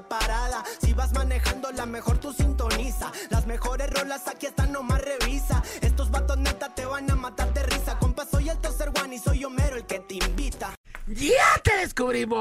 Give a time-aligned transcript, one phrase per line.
[0.00, 0.64] la parada.
[0.80, 3.12] Si vas manejando, la mejor tú sintoniza.
[3.30, 5.62] Las mejores rolas aquí están, nomás revisa.
[5.80, 7.98] Estos vatos neta te van a matar de risa.
[7.98, 10.74] Compa, soy el tercer one y soy Homero el que te invita.
[11.06, 12.40] ¡Ya te descubrimos!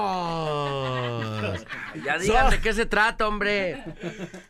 [2.05, 3.83] Ya digan de qué se trata, hombre.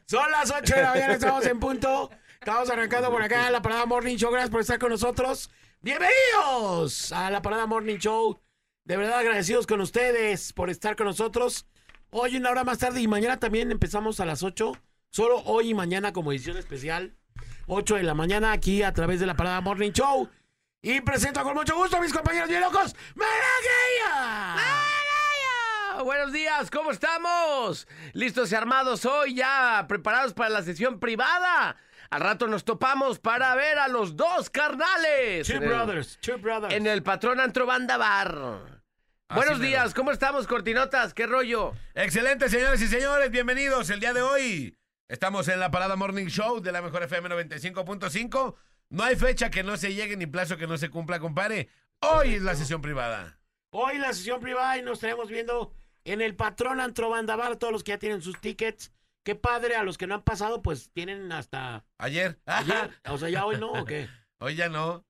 [0.05, 2.09] Son las 8 de la mañana, estamos en punto.
[2.33, 4.29] Estamos arrancando por acá la Parada Morning Show.
[4.31, 5.49] Gracias por estar con nosotros.
[5.81, 8.39] Bienvenidos a la Parada Morning Show.
[8.83, 11.65] De verdad agradecidos con ustedes por estar con nosotros.
[12.11, 14.71] Hoy una hora más tarde y mañana también empezamos a las 8.
[15.11, 17.15] Solo hoy y mañana como edición especial.
[17.67, 20.27] 8 de la mañana aquí a través de la Parada Morning Show.
[20.81, 22.95] Y presento con mucho gusto a mis compañeros bien locos.
[23.13, 24.65] ¡Maragaya!
[26.03, 27.87] Buenos días, ¿cómo estamos?
[28.13, 31.75] Listos y armados hoy, ya preparados para la sesión privada.
[32.09, 35.45] Al rato nos topamos para ver a los dos carnales.
[35.45, 36.73] Two brothers, two brothers.
[36.73, 38.78] En el patrón Antro Banda Bar.
[39.33, 41.13] Buenos días, ¿cómo estamos, Cortinotas?
[41.13, 41.73] ¿Qué rollo?
[41.93, 44.75] Excelente, señores y señores, bienvenidos el día de hoy.
[45.07, 48.55] Estamos en la Parada Morning Show de la Mejor FM 95.5.
[48.89, 51.69] No hay fecha que no se llegue ni plazo que no se cumpla, compadre.
[52.01, 53.39] Hoy es la sesión privada.
[53.71, 55.73] Hoy la sesión privada y nos estaremos viendo
[56.05, 57.57] en el patrón Antro Banda Bar.
[57.57, 58.91] Todos los que ya tienen sus tickets.
[59.23, 62.39] Qué padre, a los que no han pasado, pues tienen hasta Ayer.
[62.47, 62.89] ayer.
[63.09, 64.09] O sea, ya hoy no, ¿o qué?
[64.39, 65.05] Hoy ya no.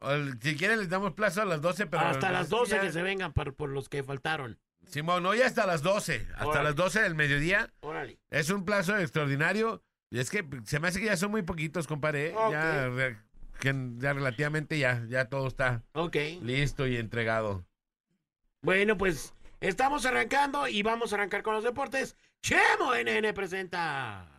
[0.00, 2.02] El- si quieren les damos plazo a las 12, pero...
[2.02, 4.58] hasta las 12 ya- que se vengan por, por los que faltaron.
[4.86, 6.26] Simón, hoy hasta las 12.
[6.34, 6.64] Hasta Órale.
[6.64, 7.72] las 12 del mediodía.
[7.80, 8.18] Órale.
[8.30, 9.82] Es un plazo extraordinario.
[10.10, 12.28] Y es que se me hace que ya son muy poquitos, compadre.
[12.28, 12.34] ¿eh?
[12.50, 13.18] Ya, re-
[13.58, 15.82] que ya relativamente ya, ya todo está
[16.42, 17.66] listo y entregado.
[18.62, 22.16] Bueno, pues estamos arrancando y vamos a arrancar con los deportes.
[22.42, 24.35] Chemo NN presenta.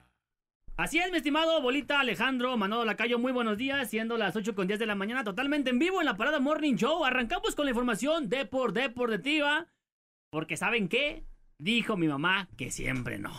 [0.78, 4.68] Así es, mi estimado Bolita Alejandro Manolo Lacayo, muy buenos días, siendo las 8 con
[4.68, 7.04] 10 de la mañana, totalmente en vivo en la Parada Morning Show.
[7.04, 9.68] Arrancamos con la información de por deportiva,
[10.32, 11.24] porque ¿saben qué?
[11.60, 13.34] Dijo mi mamá que siempre no.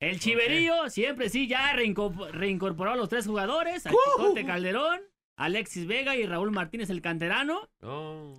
[0.00, 5.00] El Chiverío siempre sí ya reincorpor- reincorporó a los tres jugadores, al Chicote Calderón,
[5.38, 7.68] Alexis Vega y Raúl Martínez el canterano.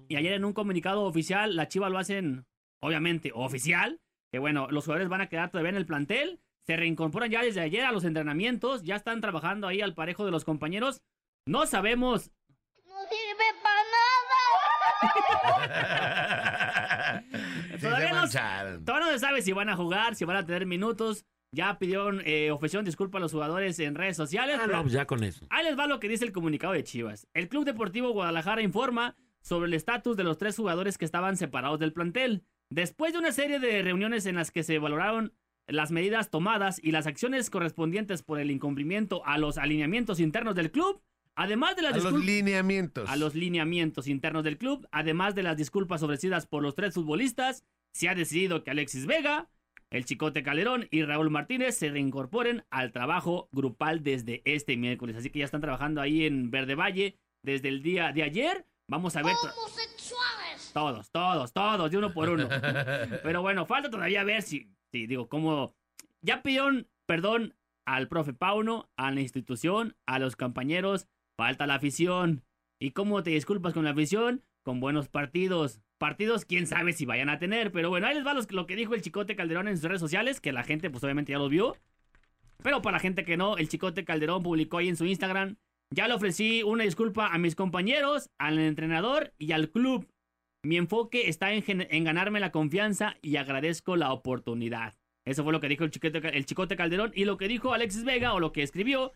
[0.09, 2.45] Y ayer en un comunicado oficial, la Chiva lo hacen,
[2.81, 4.01] obviamente, oficial.
[4.33, 6.39] Que bueno, los jugadores van a quedar todavía en el plantel.
[6.65, 8.83] Se reincorporan ya desde ayer a los entrenamientos.
[8.83, 11.01] Ya están trabajando ahí al parejo de los compañeros.
[11.47, 12.29] No sabemos.
[12.85, 14.01] No sirve para nada.
[17.81, 18.27] Todavía no-.
[18.85, 21.25] Todavía no se sabe si van a jugar, si van a tener minutos.
[21.53, 24.55] Ya pidieron, eh, ofrecieron disculpas a los jugadores en redes sociales.
[24.57, 25.45] Ah, pero- no, pues ya con eso.
[25.49, 27.27] Ahí les va lo que dice el comunicado de Chivas.
[27.33, 31.79] El Club Deportivo Guadalajara informa sobre el estatus de los tres jugadores que estaban separados
[31.79, 32.45] del plantel.
[32.69, 35.33] Después de una serie de reuniones en las que se valoraron
[35.71, 40.71] las medidas tomadas y las acciones correspondientes por el incumplimiento a los alineamientos internos del
[40.71, 41.01] club,
[41.35, 43.09] además de las A los lineamientos.
[43.09, 47.63] a los lineamientos internos del club, además de las disculpas ofrecidas por los tres futbolistas,
[47.93, 49.49] se ha decidido que Alexis Vega,
[49.89, 55.17] el Chicote Calderón y Raúl Martínez se reincorporen al trabajo grupal desde este miércoles.
[55.17, 58.65] Así que ya están trabajando ahí en Verde Valle desde el día de ayer.
[58.87, 60.71] Vamos a ver Homosexuales.
[60.73, 62.47] todos, todos, todos, de uno por uno.
[63.23, 65.75] Pero bueno, falta todavía ver si, si digo, cómo...
[66.21, 72.43] Ya pidieron perdón al profe Pauno, a la institución, a los compañeros, falta la afición.
[72.79, 74.43] ¿Y cómo te disculpas con la afición?
[74.63, 75.81] Con buenos partidos.
[75.97, 78.95] Partidos, quién sabe si vayan a tener, pero bueno, ahí les va lo que dijo
[78.95, 81.75] el Chicote Calderón en sus redes sociales, que la gente pues obviamente ya lo vio.
[82.63, 85.57] Pero para la gente que no, el Chicote Calderón publicó ahí en su Instagram,
[85.91, 90.07] ya le ofrecí una disculpa a mis compañeros, al entrenador y al club.
[90.63, 94.95] Mi enfoque está en, ganarme la confianza y agradezco la oportunidad.
[95.25, 97.11] Eso fue lo que dijo el chicote, el Chicote Calderón.
[97.15, 99.11] Y lo que dijo Alexis Vega, o lo que escribió,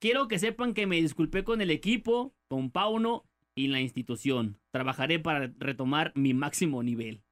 [0.00, 3.24] quiero que sepan que me disculpé con el equipo, con Pauno
[3.54, 4.58] y la institución.
[4.72, 7.22] Trabajaré para retomar mi máximo nivel.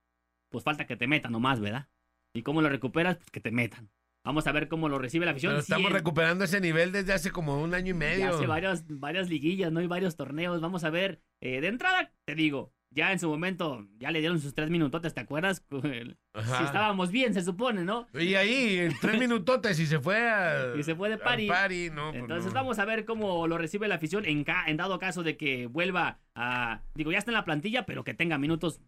[0.51, 1.89] Pues falta que te metan nomás, ¿verdad?
[2.35, 3.17] ¿Y cómo lo recuperas?
[3.17, 3.91] Pues que te metan.
[4.25, 5.53] Vamos a ver cómo lo recibe la afición.
[5.53, 8.29] Pero estamos es- recuperando ese nivel desde hace como un año y medio.
[8.29, 9.81] hace varias, varias liguillas, ¿no?
[9.81, 10.61] Y varios torneos.
[10.61, 11.23] Vamos a ver.
[11.41, 15.13] eh, de entrada, te digo, ya en su momento, ya le dieron sus tres minutotes,
[15.15, 15.65] ¿te acuerdas?
[15.85, 16.59] El- Ajá.
[16.59, 18.07] Si estábamos bien, se supone, ¿no?
[18.15, 20.75] Y ahí, en tres minutotes y se fue a...
[20.77, 21.47] Y se fue de party.
[21.49, 22.55] party, no, pues Entonces no.
[22.55, 25.67] vamos a ver cómo lo recibe la afición en, ca- en dado caso de que
[25.67, 26.81] vuelva a...
[26.95, 28.81] Digo, ya está en la plantilla, pero que tenga minutos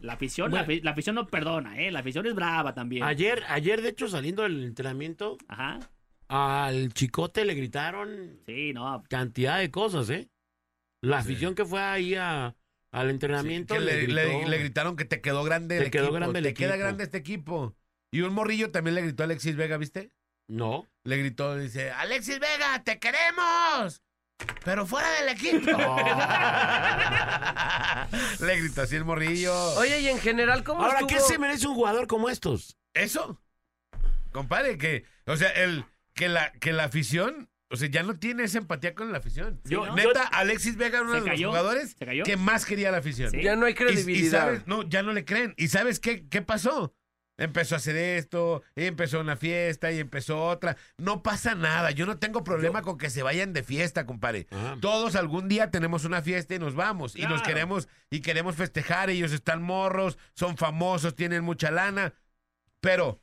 [0.00, 0.66] La afición, Bueno.
[0.66, 1.90] la, afi- la afición no perdona, ¿eh?
[1.90, 3.02] La afición es brava también.
[3.04, 5.78] Ayer, ayer, de hecho, saliendo del entrenamiento, Ajá.
[6.28, 9.02] al chicote le gritaron Sí, no.
[9.08, 10.28] cantidad de cosas, ¿eh?
[11.02, 12.54] La afición que fue ahí a,
[12.94, 14.48] al entrenamiento que le, le, le- gritó.
[14.50, 16.14] le gritaron que te quedó grande Te el quedó equipo.
[16.16, 17.74] grande el te queda grande este equipo.
[18.12, 20.10] Y un morrillo también le gritó a Alexis Vega, ¿viste?
[20.48, 20.86] No.
[21.04, 24.02] Le gritó, dice, Alexis Vega, te queremos.
[24.64, 25.70] Pero fuera del equipo.
[28.40, 29.54] le gritó así el morrillo.
[29.76, 31.08] Oye, y en general, ¿cómo Ahora, estuvo?
[31.08, 32.76] ¿qué se merece un jugador como estos?
[32.94, 33.40] Eso.
[34.32, 38.44] Compadre, que, o sea, el, que la, que la afición, o sea, ya no tiene
[38.44, 39.60] esa empatía con la afición.
[39.64, 39.94] Yo- ¿no?
[39.94, 41.94] Neta, Alexis Vega era uno de los cayó, jugadores
[42.24, 43.30] que más quería la afición.
[43.30, 43.42] Sí.
[43.42, 44.40] Ya no hay Y- y credibilidad.
[44.40, 45.54] sabes- no, ya no le creen.
[45.56, 46.94] ¿Y sabes qué, qué pasó?
[47.36, 50.76] Empezó a hacer esto, y empezó una fiesta y empezó otra.
[50.98, 51.90] No pasa nada.
[51.90, 54.46] Yo no tengo problema con que se vayan de fiesta, compadre.
[54.80, 57.16] Todos algún día tenemos una fiesta y nos vamos.
[57.16, 59.10] Y nos queremos, y queremos festejar.
[59.10, 62.14] Ellos están morros, son famosos, tienen mucha lana.
[62.80, 63.20] Pero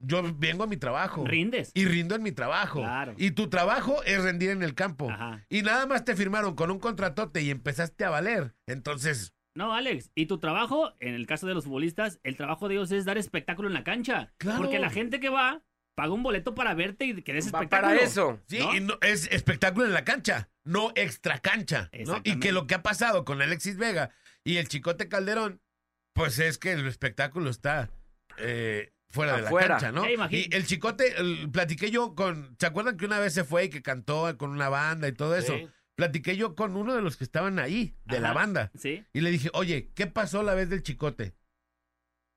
[0.00, 1.24] yo vengo a mi trabajo.
[1.26, 1.70] Rindes.
[1.74, 2.80] Y rindo en mi trabajo.
[2.80, 3.14] Claro.
[3.16, 5.10] Y tu trabajo es rendir en el campo.
[5.10, 5.44] Ajá.
[5.48, 8.54] Y nada más te firmaron con un contratote y empezaste a valer.
[8.66, 12.74] Entonces, No, Alex, y tu trabajo, en el caso de los futbolistas, el trabajo de
[12.74, 14.32] ellos es dar espectáculo en la cancha.
[14.38, 14.58] Claro.
[14.62, 15.62] Porque la gente que va
[15.96, 17.92] paga un boleto para verte y que des Va espectáculo.
[17.94, 18.40] para eso.
[18.48, 18.74] Sí, ¿No?
[18.74, 21.88] y no- es espectáculo en la cancha, no extra cancha.
[22.04, 22.20] ¿no?
[22.24, 24.10] Y que lo que ha pasado con Alexis Vega
[24.42, 25.60] y el Chicote Calderón,
[26.14, 27.90] pues es que el espectáculo está
[28.38, 29.68] eh, fuera de Afuera.
[29.68, 30.06] la cancha, ¿no?
[30.30, 33.70] Y el Chicote, el- platiqué yo con, ¿se acuerdan que una vez se fue y
[33.70, 35.54] que cantó con una banda y todo eso?
[35.54, 35.68] Sí.
[35.96, 38.72] Platiqué yo con uno de los que estaban ahí, de la banda.
[38.74, 39.04] Sí.
[39.12, 41.34] Y le dije, oye, ¿qué pasó la vez del chicote?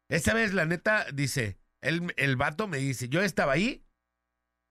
[0.10, 3.84] Esa vez, la neta, dice, el, el vato me dice, yo estaba ahí,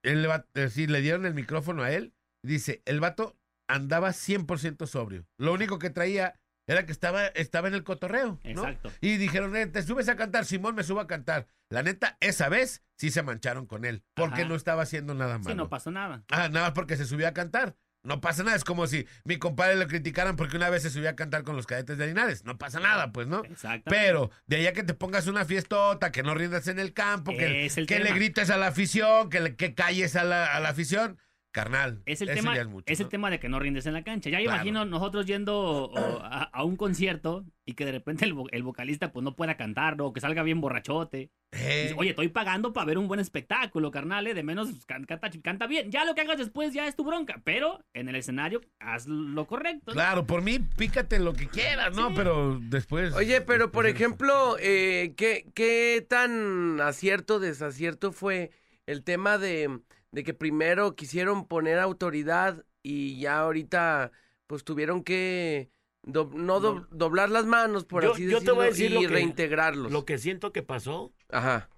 [0.05, 0.27] el
[0.71, 2.15] sí, le dieron el micrófono a él,
[2.45, 3.37] dice, el vato
[3.69, 5.27] andaba 100% sobrio.
[5.37, 8.51] Lo único que traía era que estaba, estaba en el cotorreo, ¿no?
[8.51, 8.93] Exacto.
[9.01, 11.47] Y dijeron, eh, te subes a cantar, Simón me subo a cantar.
[11.71, 14.49] La neta, esa vez sí se mancharon con él, porque Ajá.
[14.49, 15.51] no estaba haciendo nada malo.
[15.51, 16.25] Sí, no pasó nada.
[16.31, 17.77] Ah, nada más porque se subió a cantar.
[18.07, 18.57] No pasa nada.
[18.57, 21.57] Es como si mi compadre lo criticaran porque una vez se subió a cantar con
[21.57, 22.45] los cadetes de Linares.
[22.45, 23.45] No pasa nada, pues, ¿no?
[23.45, 23.91] Exacto.
[23.91, 27.69] Pero de allá que te pongas una fiestota, que no rindas en el campo, que,
[27.75, 31.19] le grites a la afición, que, le, que calles a la, a la afición.
[31.57, 34.05] Carnal, Es el, tema, es mucho, es el tema de que no rindes en la
[34.05, 34.29] cancha.
[34.29, 34.57] Ya Claro.
[34.57, 39.11] imagino nosotros yendo o, a, a un concierto y que de repente el, el vocalista
[39.11, 40.05] pues no pueda cantar, ¿no?
[40.07, 41.31] O que salga bien borrachote.
[41.53, 44.35] Eh, Dice, Oye, estoy pagando para ver un buen espectáculo, carnal, ¿eh?
[44.35, 45.91] De menos can- canta, canta bien.
[45.91, 47.41] Ya lo que hagas después ya es tu bronca.
[47.43, 49.85] Pero en el escenario haz lo correcto.
[49.87, 49.93] ¿no?
[49.95, 52.13] Claro, por mí, pícate lo que quieras, ¿no?
[52.15, 53.15] Pero después...
[53.15, 58.51] Oye, pero por ejemplo, eh, ¿qué, ¿qué tan acierto, desacierto fue
[58.85, 59.81] el tema de,
[60.13, 64.13] de que primero quisieron poner autoridad y ya ahorita
[64.47, 65.71] pues tuvieron que
[66.03, 68.91] do- no do- doblar las manos, por Yo- así yo te decirlo, voy a decir
[68.91, 69.91] y lo que- reintegrarlos?
[69.93, 71.69] Lo que siento que pasó, Ajá.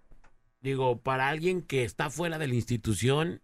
[0.61, 3.43] digo, para alguien que está fuera de la institución,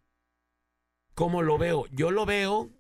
[1.15, 1.87] ¿cómo lo veo?
[1.91, 2.71] Yo lo veo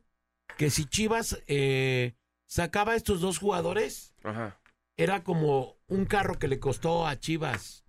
[0.58, 2.14] que si Chivas eh,
[2.46, 4.60] sacaba a estos dos jugadores, Ajá.
[4.96, 7.83] era como un carro que le costó a Chivas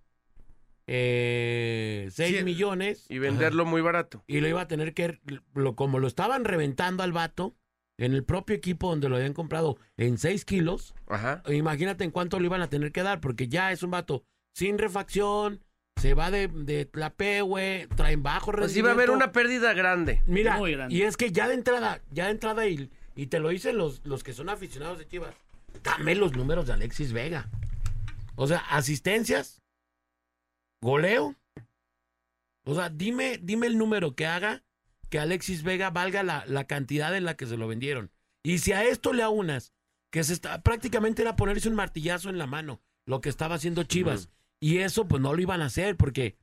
[0.86, 2.44] eh, 6 Sí.
[2.44, 4.22] millones Y venderlo muy barato.
[4.26, 5.18] y lo iba a tener que,
[5.54, 7.54] lo, como lo estaban reventando al vato
[7.98, 11.42] en el propio equipo donde lo habían comprado en 6 kilos, Ajá.
[11.48, 14.24] imagínate en cuánto le iban a tener que dar, porque ya es un vato
[14.54, 15.62] sin refacción,
[16.00, 19.12] se va de, de la P, güey, traen bajo Pues iba a haber rendimiento.
[19.24, 20.22] una pérdida grande.
[20.26, 20.94] Mira, Muy grande.
[20.94, 24.02] y es que ya de entrada, ya de entrada, y, y te lo dicen los,
[24.04, 25.34] los que son aficionados de Chivas,
[25.82, 27.48] dame los números de Alexis Vega.
[28.34, 29.62] O sea, asistencias,
[30.86, 31.36] goleo.
[32.64, 34.64] O sea, dime, dime el número que haga
[35.10, 38.10] que Alexis Vega valga la, la cantidad en la que se lo vendieron.
[38.42, 39.72] Y si a esto le aunas,
[40.12, 43.82] que se está, prácticamente era ponerse un martillazo en la mano, lo que estaba haciendo
[43.84, 44.30] Chivas.
[44.60, 46.36] Y eso pues no lo iban a hacer porque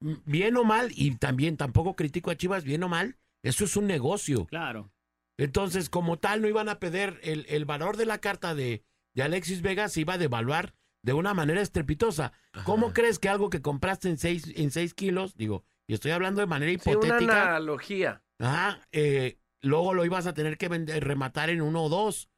[0.00, 3.86] bien o mal, y también tampoco critico a Chivas, bien o mal, eso es un
[3.86, 4.46] negocio.
[4.46, 4.92] Claro.
[5.38, 8.84] Entonces, como tal, no iban a perder el, el valor de la carta de,
[9.14, 10.74] de Alexis Vega, se iba a devaluar
[11.06, 12.32] de una manera estrepitosa.
[12.64, 16.40] ¿Cómo crees que algo que compraste en seis, en seis kilos, digo, y estoy hablando
[16.40, 18.24] de manera Sí, una hipotética, analogía.
[18.40, 22.28] ajá, eh, luego lo ibas a tener que vender- rematar en uno o dos.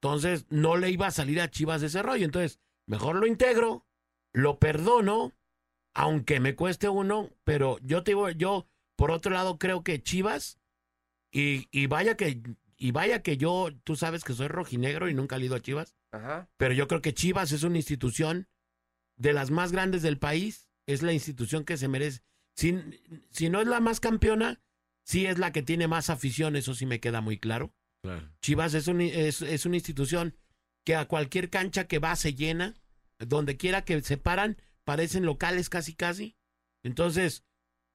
[0.00, 2.24] Entonces, no le iba a salir a Chivas ese rollo.
[2.24, 3.84] Entonces, mejor lo integro,
[4.32, 5.32] lo perdono,
[5.92, 10.60] aunque me cueste uno, pero yo te digo, yo, por otro lado, creo que Chivas,
[11.32, 12.40] y, y vaya que,
[12.76, 15.96] y vaya que yo, tú sabes que soy rojinegro y nunca he ido a Chivas,
[16.16, 16.48] Ajá.
[16.56, 18.48] pero yo creo que Chivas es una institución
[19.16, 22.22] de las más grandes del país, es la institución que se merece.
[22.54, 22.74] Si,
[23.30, 24.60] si no es la más campeona,
[25.04, 27.74] sí es la que tiene más afición, eso sí me queda muy claro.
[28.02, 28.28] Claro.
[28.40, 30.36] Chivas es, un- es, es una institución
[30.84, 32.74] que a cualquier cancha que va se llena
[33.18, 36.36] donde quiera que se paran, parecen locales casi casi.
[36.84, 37.44] Entonces,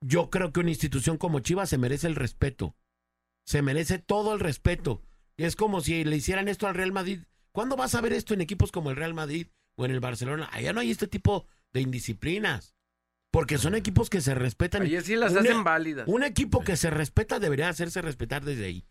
[0.03, 2.75] yo creo que una institución como Chivas se merece el respeto.
[3.45, 5.01] Se merece todo el respeto.
[5.37, 7.21] Es como si le hicieran esto al Real Madrid.
[7.53, 10.49] ¿Cuándo vas a ver esto en equipos como el Real Madrid o en el Barcelona?
[10.51, 12.75] Allá no hay este tipo de indisciplinas.
[13.31, 14.81] Porque son equipos que se respetan.
[14.81, 16.05] Oye, sí las Un- hacen válidas.
[16.07, 18.85] Un equipo que se respeta debería hacerse respetar desde ahí.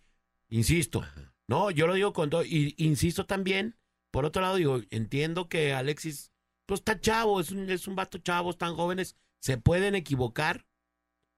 [0.48, 1.04] Insisto.
[1.46, 2.44] No, yo lo digo con todo.
[2.44, 3.76] Y insisto también,
[4.10, 6.32] por otro lado, digo, entiendo que Alexis,
[6.66, 10.66] pues está chavo, es un, es un vato chavo, están jóvenes, se pueden equivocar,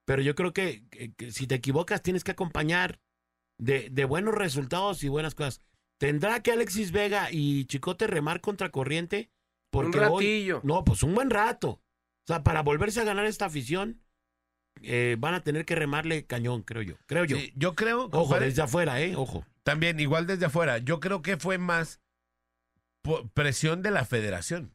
[0.07, 3.01] pero yo creo que, que- que si te equivocas tienes que acompañar
[3.59, 5.61] de, de buenos resultados y buenas cosas.
[6.03, 9.31] ¿Tendrá que Alexis Vega y Chicote remar contra corriente?
[9.71, 10.61] Porque Un hoy- ratillo.
[10.65, 11.69] no, pues un buen rato.
[11.71, 14.03] O sea, para volverse a ganar esta afición,
[14.83, 16.97] eh, van a tener que remarle cañón, creo yo.
[17.07, 17.37] Creo yo.
[17.37, 19.15] Sí, yo creo, Ojo, compadre, desde afuera, ¿eh?
[19.15, 19.47] Ojo.
[19.63, 22.01] también, igual desde afuera, yo creo que fue más
[23.35, 24.75] presión de la federación.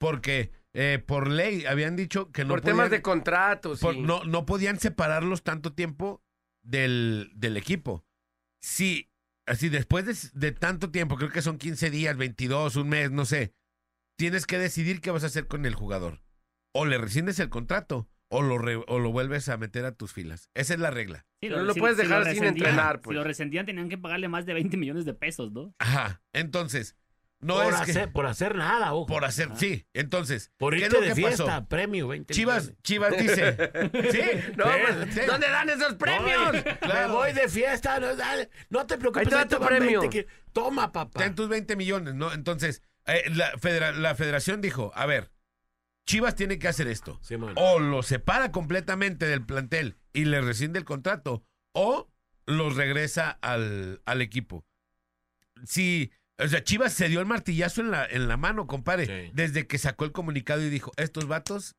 [0.00, 3.80] Porque eh, por ley habían dicho que no Por temas podían- de contratos.
[3.80, 6.24] por- no, no podían separarlos tanto tiempo
[6.64, 8.04] del, del equipo.
[8.60, 9.10] Sí,
[9.46, 13.24] así después de, de tanto tiempo, creo que son 15 días, 22, un mes, no
[13.24, 13.54] sé,
[14.18, 16.22] tienes que decidir qué vas a hacer con el jugador.
[16.72, 20.12] O le rescindes el contrato o lo, re- o lo vuelves a meter a tus
[20.12, 20.50] filas.
[20.54, 21.24] Esa es la regla.
[21.40, 23.14] Sí, No lo puedes dejar sin entrenar, pues.
[23.14, 25.72] Si lo rescindían, tenían que pagarle más de 20 millones de pesos, ¿no?
[25.78, 26.96] Ajá, entonces,
[27.40, 28.08] no por, es hacer, que...
[28.12, 29.06] por hacer nada, ojo.
[29.06, 29.56] Por hacer, Ah.
[29.56, 31.68] sí, entonces, Por ¿qué es irte lo de que fiesta, pasó?
[31.68, 32.82] premio, 20 Chivas, millones.
[32.82, 33.56] Chivas dice,
[34.12, 35.20] sí, No, sí, pues, sí.
[35.26, 36.50] ¿dónde dan esos premios?
[36.80, 37.08] Claro.
[37.08, 39.32] Me voy de fiesta, no, dale, no te preocupes.
[39.32, 40.00] Ahí te tu premio.
[40.00, 41.20] 20 que- Toma, papá.
[41.20, 42.32] Ten tus 20 millones, ¿no?
[42.32, 45.30] Entonces, eh, la, federa- la federación dijo, a ver,
[46.06, 47.18] Chivas tiene que hacer esto.
[47.22, 47.54] Simón.
[47.56, 52.10] O lo separa completamente del plantel y le rescinde el contrato, o
[52.46, 54.64] los regresa al, al equipo.
[55.64, 59.30] Si, o sea, Chivas se dio el martillazo en la, en la mano, compadre, Sí.
[59.34, 61.76] desde que sacó el comunicado y dijo, estos vatos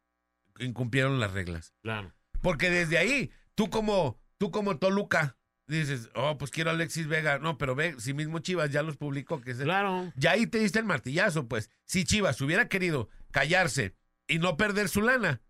[0.60, 1.74] incumplieron las reglas.
[1.82, 2.14] Claro.
[2.42, 7.40] Porque desde ahí, tú como, tú como Toluca, dices, oh, pues quiero a Alexis Vega.
[7.40, 10.12] No, pero ve, si mismo Chivas ya los publicó, que es el- Claro.
[10.16, 11.70] ya ahí te diste el martillazo, pues.
[11.86, 13.96] Si Chivas hubiera querido callarse
[14.28, 15.42] y no perder su lana,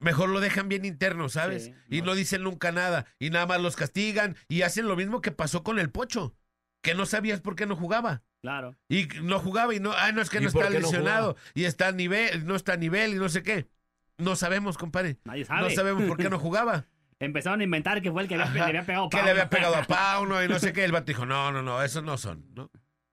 [0.00, 1.66] mejor lo dejan bien interno, ¿sabes?
[1.66, 2.06] Sí, y no.
[2.06, 3.06] no dicen nunca nada.
[3.18, 6.34] Y nada más los castigan y hacen lo mismo que pasó con el Pocho,
[6.82, 8.22] que no sabías por qué no jugaba.
[8.44, 8.76] Claro.
[8.90, 11.64] Y no jugaba y no, ah, no es que ¿Y no está no lesionado y
[11.64, 13.68] está a nivel, no está a nivel y no sé qué.
[14.18, 15.16] No sabemos, compadre.
[15.24, 15.62] Nadie sabe.
[15.62, 16.84] No sabemos por qué no jugaba.
[17.20, 19.24] Empezaron a inventar que fue el que había- le había pegado que Pau.
[19.24, 20.84] le había pegado a Pauno y no sé qué.
[20.84, 22.70] El vato dijo, no, no, no, esos no son, ¿no?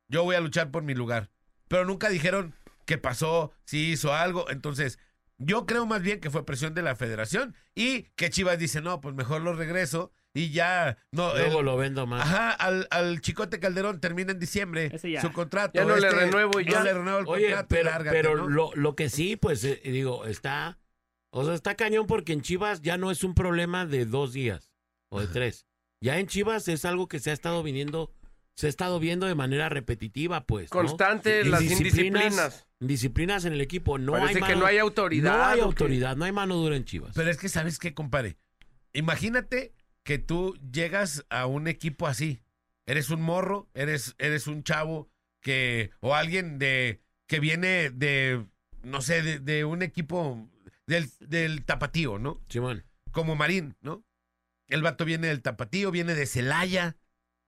[0.09, 1.29] Yo voy a luchar por mi lugar.
[1.69, 2.53] Pero nunca dijeron
[2.85, 4.49] qué pasó, si hizo algo.
[4.49, 4.99] Entonces,
[5.37, 8.99] yo creo más bien que fue presión de la federación y que Chivas dice, no,
[8.99, 12.21] pues mejor lo regreso y ya, no, Luego el- lo vendo más.
[12.25, 15.21] Ajá, al, al Chicote Calderón termina en diciembre Ese ya.
[15.21, 15.73] su contrato.
[15.75, 16.83] Ya no le renuevo y no ya.
[16.83, 18.49] le renuevo el Oye, contrato pero, lárgate, pero ¿no?
[18.49, 20.79] lo, lo que sí, pues eh, digo, está,
[21.31, 24.71] o sea, está cañón porque en Chivas ya no es un problema de dos días
[25.09, 25.65] o de tres.
[25.99, 28.13] Ya en Chivas es algo que se ha estado viniendo,
[28.55, 30.71] se ha estado viendo de manera repetitiva, pues.
[30.71, 30.79] ¿no?
[30.79, 32.65] Constante las indisciplinas.
[32.79, 33.97] Disciplinas en el equipo.
[33.99, 35.37] No Parece hay que mano- no hay autoridad.
[35.37, 37.11] No hay autoridad, no hay mano dura en Chivas.
[37.13, 38.37] Pero es que, ¿sabes qué, compadre?
[38.93, 42.41] Imagínate que tú llegas a un equipo así.
[42.85, 45.09] Eres un morro, eres, eres un chavo
[45.41, 48.45] que, o alguien de, que viene de,
[48.83, 50.49] no sé, de, de un equipo
[50.87, 52.41] del, del tapatío, ¿no?
[52.49, 52.83] Simón.
[53.11, 54.03] Como Marín, ¿no?
[54.67, 56.95] El vato viene del tapatío, viene de Celaya,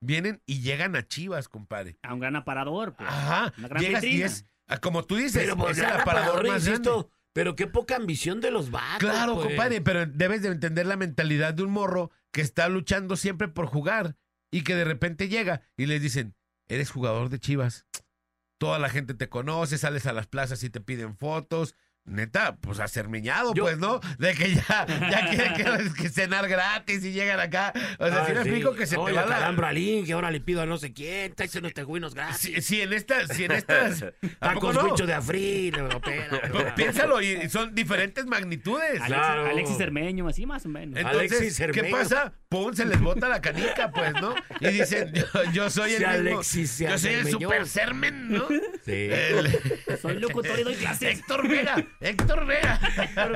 [0.01, 1.97] vienen y llegan a Chivas, compadre.
[2.03, 3.09] A un gran aparador, pues.
[3.09, 4.25] Ajá, Una gran llegas y vitrina.
[4.25, 6.89] es, ah, como tú dices, Pero pues es el aparador más grande.
[7.33, 8.99] Pero qué poca ambición de los vatos.
[8.99, 9.47] Claro, pues.
[9.47, 13.65] compadre, pero debes de entender la mentalidad de un morro que está luchando siempre por
[13.65, 14.15] jugar
[14.51, 16.35] y que de repente llega y les dicen,
[16.67, 17.87] eres jugador de Chivas.
[18.59, 21.75] Toda la gente te conoce, sales a las plazas y te piden fotos.
[22.05, 24.01] Neta, pues a ser miñado, Yo- pues, ¿no?
[24.19, 27.71] De que ya, ya quieren que, que cenar gratis y llegan acá.
[27.97, 29.47] O sea, Ah, si me explico que se te va la...
[29.47, 32.37] Alín, que ahora le pido a no sé quién, tráese unos tejuinos gratis.
[32.39, 34.03] Si, si en estas, si en estas...
[34.41, 35.05] ¿a poco Tacos no?
[35.07, 36.27] de afril, europea.
[36.75, 38.99] Piénsalo, y son diferentes magnitudes.
[39.01, 39.45] Alexis, Claro.
[39.45, 40.97] Alexis Cermeño, así más o menos.
[40.99, 41.97] Entonces, Alexis ¿qué Cermeño.
[41.97, 42.33] pasa?
[42.53, 44.35] Pum, se les bota la canica, pues, ¿no?
[44.59, 48.47] Y dicen, yo, yo soy el mismo, Alexis yo soy el super sermen, ¿no?
[48.85, 49.09] Sí.
[49.11, 49.59] El-
[49.99, 51.17] Soy locutor y doy clases.
[51.17, 52.79] Héctor Vega, Héctor Vega.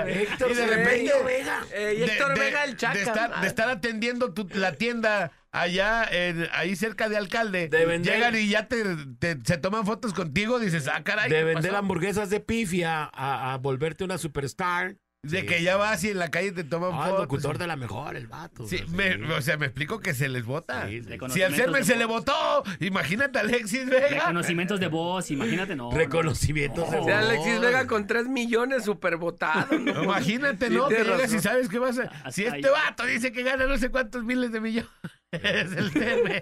[0.08, 1.62] Héctor y de repente, Vega.
[1.74, 2.94] Eh, Héctor de- Vega, el chaca.
[2.94, 6.08] De estar, de estar atendiendo tu- la tienda allá,
[6.52, 8.84] ahí cerca de Alcalde, De vender- llegan y ya te,
[9.18, 11.78] te- se toman fotos contigo, dices, ah, caray, De ¿qué vender pasó?
[11.78, 14.98] hamburguesas de pifia a, a volverte una superstar.
[15.30, 17.20] De que ya vas y en la calle te toman Ah, fotos.
[17.22, 18.68] locutor de la mejor, el vato.
[18.68, 20.88] Sí, o sea, me- o sea, me explico que se les vota.
[20.88, 24.08] Sí, Si al conocimientos Sermen de se le votó, imagínate a Alexis Vega.
[24.10, 25.92] Reconocimientos de voz, imagínate, no.
[25.92, 25.98] no.
[25.98, 26.98] Reconocimientos de.
[27.00, 27.60] O sea, Alexis.
[27.60, 29.78] Vega con 3 millones super votado.
[29.80, 30.04] ¿no?
[30.04, 30.88] Imagínate, Sí, ¿no?
[30.88, 31.42] Que tienes llegas y razón.
[31.42, 32.04] sabes qué vas a...
[32.04, 32.74] Hasta Si este ahí.
[32.74, 34.90] vato dice que gana no sé cuántos miles de millones.
[35.32, 36.40] Es el Sermen.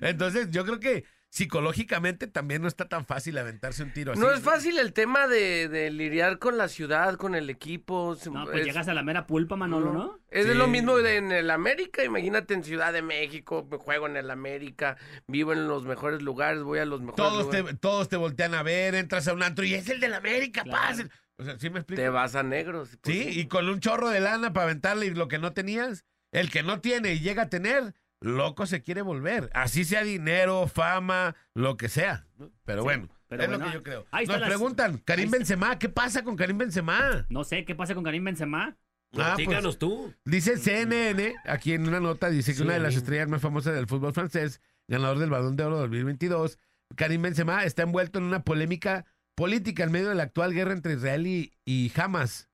[0.00, 4.20] Entonces, yo creo que psicológicamente también no está tan fácil aventarse un tiro así.
[4.20, 8.16] No es fácil el tema de, de lidiar con la ciudad, con el equipo.
[8.32, 10.20] No, pues es- llegas a la mera pulpa, Manolo, ¿no?
[10.30, 10.54] Es Sí.
[10.54, 14.96] lo mismo de en el América, imagínate en Ciudad de México, juego en el América,
[15.26, 17.66] vivo en los mejores lugares, voy a los mejores Todos lugares.
[17.66, 20.62] te, todos te voltean a ver, entras a un antro y es el del América,
[20.62, 20.80] Claro.
[20.98, 21.06] paz.
[21.36, 22.00] O sea, ¿sí me explico?
[22.00, 22.96] Te vas a negros.
[23.02, 26.04] pues Sí, y con un chorro de lana para aventarle y lo que no tenías,
[26.32, 27.92] el que no tiene y llega a tener,
[28.24, 29.50] loco se quiere volver.
[29.54, 32.26] Así sea dinero, fama, lo que sea.
[32.64, 34.06] Pero Sí, bueno, pero es bueno, lo que yo creo.
[34.10, 37.26] ahí Nos están las- preguntan, Karim Benzema, ¿qué pasa con Karim Benzema?
[37.28, 38.76] No sé qué pasa con Karim Benzema.
[39.16, 40.12] Ah, pues, Platícanos tú.
[40.24, 43.74] dice CNN, aquí en una nota, dice que Sí, una de las estrellas más famosas
[43.74, 46.58] del fútbol francés, ganador del Balón de Oro 2022,
[46.96, 49.04] Karim Benzema está envuelto en una polémica
[49.36, 52.48] política en medio de la actual guerra entre Israel y, y Hamas.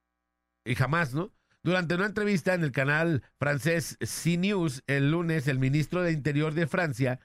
[0.64, 1.32] Y Hamas, ¿no?
[1.62, 6.66] Durante una entrevista en el canal francés CNews el lunes, el ministro de Interior de
[6.66, 7.20] Francia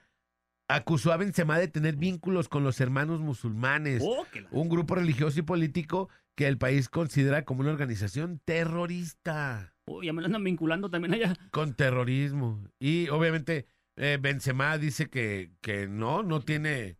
[0.68, 5.38] acusó a Benzema de tener vínculos con los hermanos musulmanes, Oh, la- un grupo religioso
[5.38, 10.42] y político que el país considera como una organización terrorista Oh, ya me lo andan
[10.44, 11.34] vinculando también allá.
[11.52, 12.62] con terrorismo.
[12.80, 13.66] Y obviamente
[13.96, 16.98] eh, Benzema dice que, que no, no tiene,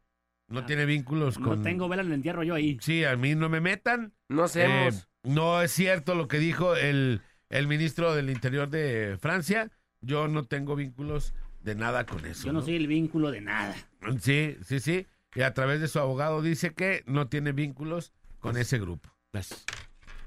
[0.49, 1.59] no Ah, tiene vínculos con...
[1.59, 2.79] No tengo vela en el entierro yo ahí.
[2.81, 4.15] Sí, a mí no me metan.
[4.31, 5.09] No Eh, hacemos.
[5.25, 9.71] no es cierto lo que dijo el, el ministro del Interior de Francia.
[10.01, 12.47] Yo no tengo vínculos de nada con eso.
[12.47, 12.65] Yo no ¿no?
[12.65, 13.75] soy el vínculo de nada.
[14.21, 15.07] Sí, sí, sí.
[15.35, 19.11] Y a través de su abogado dice que no tiene vínculos con ese grupo.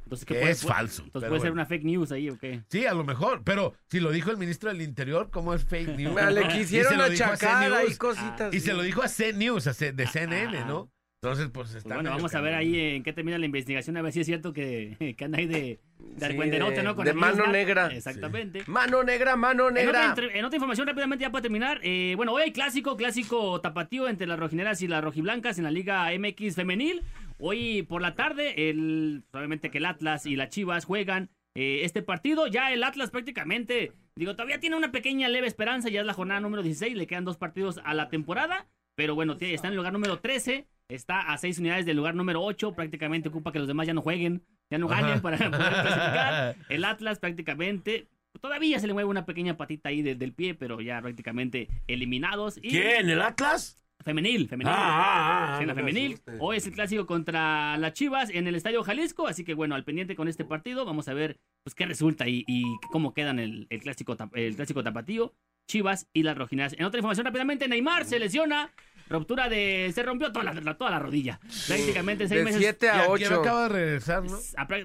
[0.03, 1.61] Entonces, Que puede- es puede- falso, Entonces puede ser bueno.
[1.61, 2.63] una fake news ahí o qué.
[2.69, 5.95] Sí, a lo mejor, pero si lo dijo el ministro del Interior, ¿cómo es fake
[5.97, 6.17] news?
[6.19, 7.77] Ah, Le quisieron achacar CNews.
[7.77, 8.53] ahí cositas.
[8.53, 10.91] Y se lo dijo a C News, a C- de Ah, CNN, ah, ¿no?
[11.21, 11.89] Entonces, pues Pues está.
[11.95, 14.25] bueno, medio vamos a ver ahí en qué termina la investigación, a ver si es
[14.25, 15.79] cierto que, que anda ahí de,
[16.19, 16.95] de Sí, argüenderote, de- ¿no?
[16.95, 17.87] Con de el mano negra.
[17.87, 18.63] Exactamente.
[18.67, 20.37] Mano negra, mano En otra, negra.
[20.37, 21.79] en otra información, rápidamente, ya para terminar.
[21.83, 25.71] eh, bueno, hoy hay clásico, clásico tapatío entre las rojineras y las rojiblancas en la
[25.71, 27.01] Liga MX femenil.
[27.39, 32.01] Hoy por la tarde, el, probablemente que el Atlas y las Chivas juegan eh, este
[32.01, 32.47] partido.
[32.47, 35.89] Ya el Atlas prácticamente, digo, todavía tiene una pequeña leve esperanza.
[35.89, 38.67] Ya es la jornada número 16, le quedan dos partidos a la temporada.
[38.95, 42.41] Pero bueno, está en el lugar número 13, está a seis unidades del lugar número
[42.43, 42.73] 8.
[42.73, 45.21] Prácticamente ocupa que los demás ya no jueguen, ya no ganen Ajá.
[45.21, 46.55] para poder clasificar.
[46.69, 48.07] El Atlas prácticamente
[48.41, 52.57] todavía se le mueve una pequeña patita ahí de- del pie, pero ya prácticamente eliminados.
[52.61, 53.09] Y ¿Quién?
[53.09, 53.75] ¿El Atlas?
[54.01, 54.71] Femenil, femenil.
[54.73, 55.57] Ah, ah, ah.
[55.57, 56.19] Sí, en la femenil.
[56.39, 59.83] Hoy es el clásico contra las Chivas en el Estadio Jalisco, así que bueno, al
[59.83, 63.67] pendiente con este partido, vamos a ver pues qué resulta y, y cómo quedan el,
[63.69, 65.33] el clásico el clásico tapatío,
[65.67, 66.73] Chivas y las rojineras.
[66.79, 68.71] En otra información rápidamente, Neymar se lesiona,
[69.09, 71.39] ruptura de se rompió toda la, la- toda la rodilla.
[71.67, 72.61] Prácticamente seis De meses.
[72.61, 73.41] 7 Y a 8.
[73.41, 74.37] acaba de regresar, ¿no?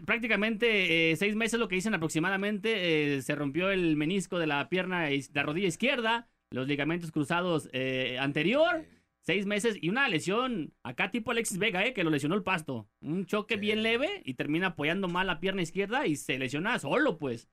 [0.05, 4.69] Prácticamente eh, seis meses lo que dicen aproximadamente eh, se rompió el menisco de la
[4.69, 8.85] pierna la rodilla izquierda los ligamentos cruzados eh, anterior
[9.21, 12.87] seis meses y una lesión acá tipo Alexis Vega eh, que lo lesionó el pasto
[13.01, 17.19] un choque bien leve y termina apoyando mal la pierna izquierda y se lesiona solo
[17.19, 17.49] pues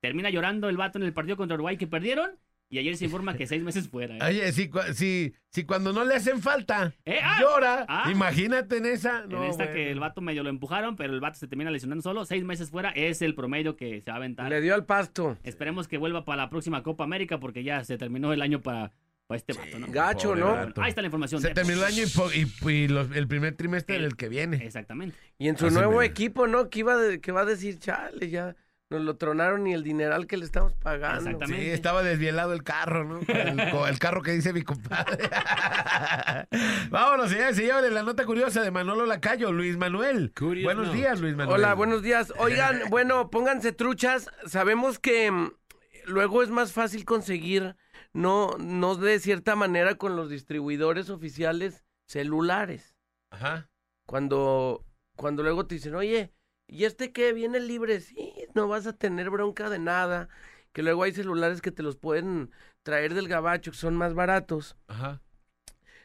[0.00, 2.32] termina llorando el vato en el partido contra Uruguay que perdieron
[2.72, 4.20] y ayer se informa que seis meses fuera eh.
[4.30, 8.10] Oye, si, si, si cuando no le hacen falta, Eh, ah, llora, ah.
[8.10, 9.24] imagínate en esa.
[9.24, 9.72] en esta bueno.
[9.74, 12.70] que el vato medio lo empujaron pero el vato se termina lesionando solo seis meses
[12.70, 15.36] fuera es el promedio que se va a aventar Le dio al pasto.
[15.44, 18.92] Esperemos que vuelva para la próxima Copa América porque ya se terminó el año para,
[19.26, 19.86] para este vato, ¿no?
[19.88, 20.52] Gacho, Pobre ¿no?
[20.52, 20.80] vato.
[20.82, 21.42] Ahí está la información.
[21.42, 24.16] Se de- terminó el año y, po- y- y los- el primer trimestre El- del
[24.16, 24.64] que viene.
[24.64, 25.14] Exactamente.
[25.38, 26.70] Y en su Así nuevo equipo, ¿no?
[26.70, 28.56] Que iba de- que va a decir, chale, ya
[28.92, 31.30] nos lo tronaron y el dineral que le estamos pagando.
[31.30, 31.64] Exactamente.
[31.64, 33.20] Sí, estaba desvielado el carro, ¿no?
[33.26, 35.28] El, el carro que dice mi compadre.
[36.90, 40.32] Vámonos, señores y señores, la nota curiosa de Manolo Lacayo, Luis Manuel.
[40.32, 41.60] Curious Buenos días, Luis Manuel.
[41.60, 42.32] Hola, buenos días.
[42.38, 44.30] Oigan, bueno, pónganse truchas.
[44.46, 45.52] Sabemos que mm,
[46.06, 47.76] luego es más fácil conseguir,
[48.12, 52.94] no, no de cierta manera con los distribuidores oficiales celulares.
[53.30, 53.70] Ajá.
[54.06, 54.84] Cuando,
[55.16, 56.32] cuando luego te dicen, oye,
[56.72, 57.32] ¿y este qué?
[57.32, 58.00] ¿Viene libre?
[58.00, 60.28] Sí, no vas a tener bronca de nada.
[60.72, 62.50] Que luego hay celulares que te los pueden
[62.82, 64.76] traer del gabacho, que son más baratos.
[64.88, 65.20] Ajá.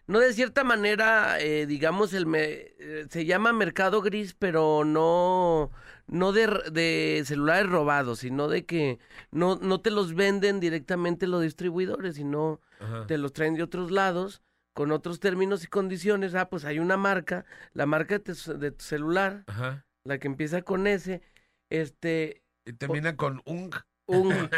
[0.08, 5.71] No de cierta manera, eh, digamos, el me- eh, se llama mercado gris, pero no,
[6.08, 8.99] no de, celulares robados, sino de que
[9.32, 13.06] no, no te los venden directamente los distribuidores, sino Ajá.
[13.06, 14.41] te los traen de otros lados
[14.73, 16.36] con otros términos y condiciones.
[16.36, 19.86] Ah, pues hay una marca, la marca de tu, de tu celular, Ajá.
[20.07, 21.21] La que empieza con S,
[21.69, 23.71] este, Y termina con un...
[24.07, 24.49] un-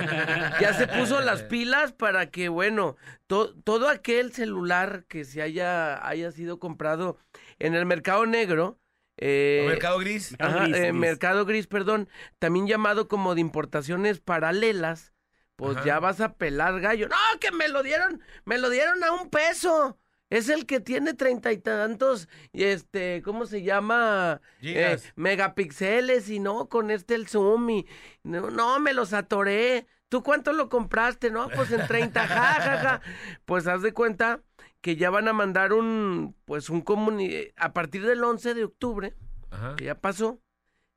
[0.62, 2.96] ya se puso las pilas para que, bueno,
[3.28, 7.18] to- todo aquel celular que se haya, haya sido comprado
[7.58, 8.80] en el mercado negro,
[9.18, 10.32] eh, Mercado Gris.
[10.32, 10.94] Mercado Ajá, gris, eh, gris.
[10.94, 12.08] mercado gris, perdón,
[12.38, 15.14] también llamado como de importaciones paralelas,
[15.56, 15.86] pues Ajá.
[15.86, 17.10] ya vas a pelar gallo.
[17.10, 19.98] No, que me lo dieron, me lo dieron a un peso.
[20.30, 24.42] Es el que tiene treinta y tantos, y este, ¿cómo se llama?
[24.62, 27.88] Eh, megapíxeles y no, con este el zoom y
[28.24, 29.88] no, no, me los atoré.
[30.08, 31.30] ¿Tú cuánto lo compraste?
[31.32, 33.02] No, pues en 30, ja, ja, ja.
[33.46, 34.42] Pues haz de cuenta
[34.82, 37.48] que ya van a mandar un, pues un comuni...
[37.56, 39.16] A partir del 11 de octubre,
[39.52, 39.76] Ajá.
[39.76, 40.42] que ya pasó,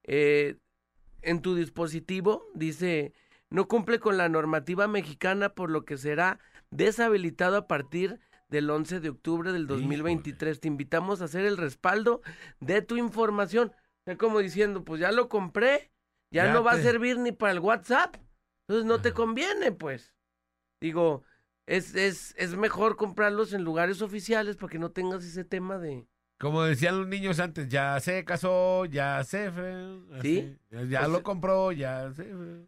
[0.04, 0.56] eh,
[1.20, 3.12] en tu dispositivo dice,
[3.50, 6.38] no cumple con la normativa mexicana, por lo que será
[6.70, 8.18] deshabilitado a partir
[8.52, 10.60] del 11 de octubre del 2023.
[10.60, 12.22] Te invitamos a hacer el respaldo
[12.60, 13.72] de tu información.
[13.74, 15.90] O sea, como diciendo, pues ya lo compré,
[16.30, 18.16] ya, Ya no va a servir ni para el WhatsApp,
[18.66, 20.14] entonces no te conviene, pues.
[20.80, 21.24] Digo,
[21.66, 26.06] es, es, es mejor comprarlos en lugares oficiales para que no tengas ese tema de...
[26.40, 30.00] Como decían los niños antes, ya se casó, ya se fue.
[30.22, 30.56] Sí.
[30.70, 30.88] así.
[30.90, 32.66] Ya O lo sea- compró, ya se fue.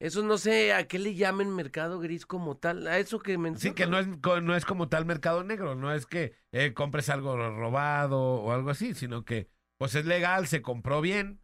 [0.00, 3.62] Eso no sé a qué le llamen mercado gris como tal, a eso que mencionas.
[3.62, 4.06] Sí, que no es,
[4.42, 8.70] no es como tal mercado negro, no es que eh, compres algo robado o algo
[8.70, 11.40] así, sino que pues es legal, se compró bien,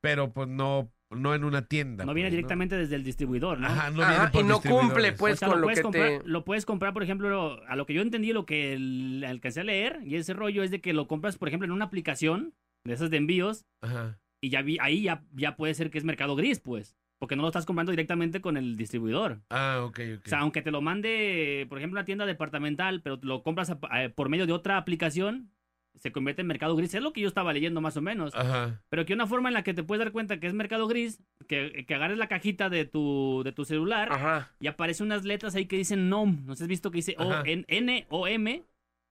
[0.00, 2.04] pero pues no, no en una tienda.
[2.04, 3.68] No viene pues, directamente desde el distribuidor, ¿no?
[3.68, 6.22] Ajá, no Ajá, viene por y no cumple, pues, O sea, con lo que comprar,
[6.22, 6.28] te...
[6.28, 9.64] lo puedes comprar, por ejemplo, a lo que yo entendí, lo que el- alcancé a
[9.64, 12.94] leer, y ese rollo es de que lo compras, por ejemplo, en una aplicación de
[12.94, 14.18] esas de envíos, Ajá.
[14.40, 16.96] y ya vi, ahí ya, ya puede ser que es mercado gris, pues.
[17.22, 19.42] Porque no lo estás comprando directamente con el distribuidor.
[19.48, 20.22] Ah, ok, ok.
[20.26, 23.78] O sea, aunque te lo mande, por ejemplo, una tienda departamental, pero lo compras a-
[23.90, 25.52] a- por medio de otra aplicación,
[25.94, 26.92] se convierte en mercado gris.
[26.94, 28.34] Es lo que yo estaba leyendo más o menos.
[28.34, 28.82] Ajá.
[28.88, 31.22] Pero que una forma en la que te puedes dar cuenta que es mercado gris,
[31.46, 34.50] que, que agarres la cajita de tu, de tu celular Ajá.
[34.58, 36.44] y aparecen unas letras ahí que dicen NOM.
[36.44, 37.42] ¿No has visto que dice o, Ajá.
[37.46, 38.64] N, N o M?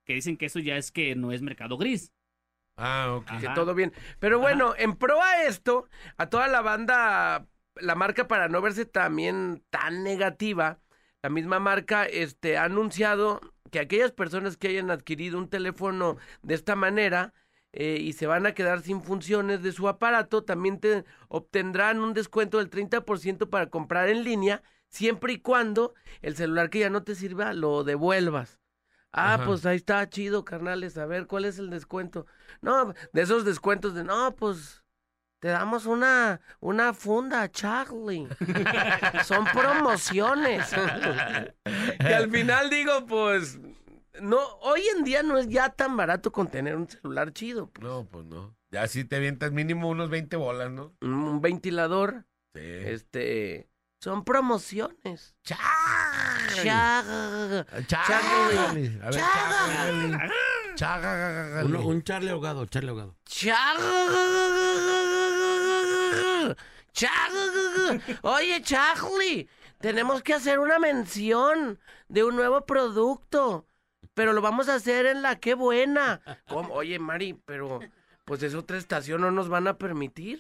[0.06, 2.12] Que dicen que eso ya es que no es mercado gris.
[2.76, 3.40] Ah, ok.
[3.40, 3.54] que Ajá.
[3.54, 3.94] todo bien.
[4.20, 7.46] Pero bueno, en pro a esto, a toda la banda,
[7.82, 10.80] la marca para no verse también tan negativa,
[11.22, 13.42] la misma marca este, ha anunciado
[13.72, 17.34] que aquellas personas que hayan adquirido un teléfono de esta manera
[17.74, 22.14] eh, y se van a quedar sin funciones de su aparato, también te obtendrán un
[22.14, 27.04] descuento del 30% para comprar en línea, siempre y cuando el celular que ya no
[27.04, 28.60] te sirva lo devuelvas.
[29.14, 29.46] Ah, Ajá.
[29.46, 30.98] pues ahí está chido, carnales.
[30.98, 32.26] A ver, ¿cuál es el descuento?
[32.62, 34.81] No, de esos descuentos de, no, pues
[35.42, 38.28] te damos una, una funda, Charlie.
[39.26, 40.72] Son promociones.
[42.00, 43.60] y al final digo, pues,
[44.22, 47.72] no, hoy en día no es ya tan barato con tener un celular chido.
[47.72, 47.84] pues.
[47.84, 48.56] No, pues no.
[48.70, 50.94] Ya sí te avientas mínimo unos 20 bolas, ¿no?
[51.02, 52.62] Un, un ventilador, Sí.
[52.64, 53.68] este,
[54.00, 55.36] son promociones.
[55.44, 56.70] Charlie.
[56.70, 59.00] Chag- Charlie.
[59.02, 60.12] A ver, Charlie.
[60.12, 60.32] Charlie.
[60.76, 61.66] Charlie.
[61.66, 63.18] Un, un Charlie ahogado, Charlie ahogado.
[63.26, 63.78] Chag.
[68.22, 69.48] Oye, Charlie,
[69.80, 73.66] tenemos que hacer una mención de un nuevo producto,
[74.14, 76.22] pero lo vamos a hacer en la qué buena.
[76.48, 76.74] ¿Cómo?
[76.74, 77.80] Oye, Mari, pero
[78.26, 80.40] pues es otra estación, no nos van a permitir.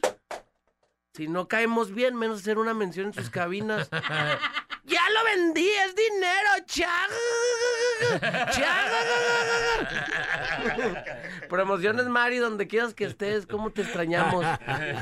[1.13, 3.89] Si no caemos bien, menos hacer una mención en sus cabinas.
[4.83, 5.69] ¡Ya lo vendí!
[5.69, 6.49] ¡Es dinero!
[6.65, 7.09] ¡Chag!
[8.51, 8.91] ¡Chag!
[11.49, 13.45] Promociones, Mari, donde quieras que estés.
[13.45, 14.45] ¿Cómo te extrañamos?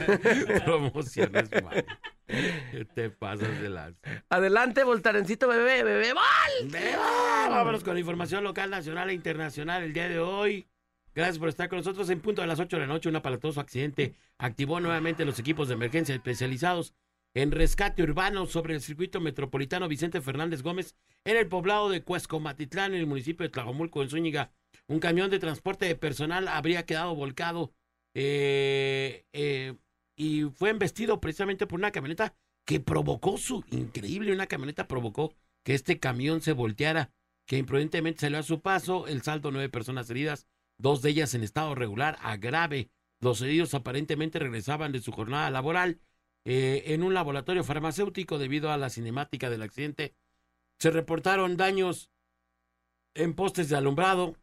[0.66, 1.86] Promociones, man.
[2.94, 3.96] Te pasas de.
[4.30, 6.14] Adelante, Voltarencito, bebé, bebé.
[6.14, 6.72] ¡Vol!
[7.50, 10.68] Vámonos con la información local, nacional e internacional el día de hoy.
[11.16, 12.10] Gracias por estar con nosotros.
[12.10, 15.68] En punto de las 8 de la noche, un aparatoso accidente activó nuevamente los equipos
[15.68, 16.94] de emergencia especializados
[17.34, 22.94] en rescate urbano sobre el circuito metropolitano Vicente Fernández Gómez en el poblado de Cuescomatitlán,
[22.94, 24.52] en el municipio de Tlajomulco, en Zúñiga.
[24.88, 27.74] Un camión de transporte de personal habría quedado volcado
[28.16, 29.76] eh, eh,
[30.16, 35.74] y fue embestido precisamente por una camioneta que provocó su increíble, una camioneta provocó que
[35.74, 37.12] este camión se volteara,
[37.46, 41.44] que imprudentemente salió a su paso, el saldo nueve personas heridas, dos de ellas en
[41.44, 42.90] estado regular a grave.
[43.22, 46.00] Los heridos aparentemente regresaban de su jornada laboral
[46.46, 50.14] eh, en un laboratorio farmacéutico debido a la cinemática del accidente.
[50.80, 52.10] Se reportaron daños
[53.16, 54.36] en postes de alumbrado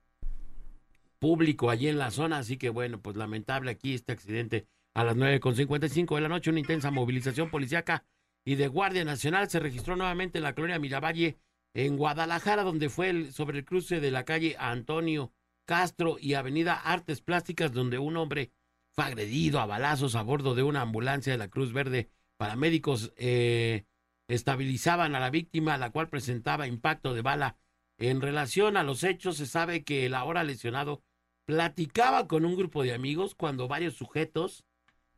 [1.18, 5.16] público allí en la zona, así que bueno, pues lamentable aquí este accidente a las
[5.16, 8.04] 9.55 de la noche, una intensa movilización policiaca
[8.44, 11.36] y de Guardia Nacional se registró nuevamente en la colonia Miravalle
[11.74, 15.32] en Guadalajara, donde fue el- sobre el cruce de la calle Antonio
[15.66, 18.52] Castro y Avenida Artes Plásticas, donde un hombre
[18.96, 22.08] fue agredido a balazos a bordo de una ambulancia de la Cruz Verde.
[22.38, 23.84] Paramédicos eh,
[24.26, 27.58] estabilizaban a la víctima, la cual presentaba impacto de bala.
[27.98, 31.02] En relación a los hechos, se sabe que el ahora lesionado
[31.44, 34.64] platicaba con un grupo de amigos cuando varios sujetos,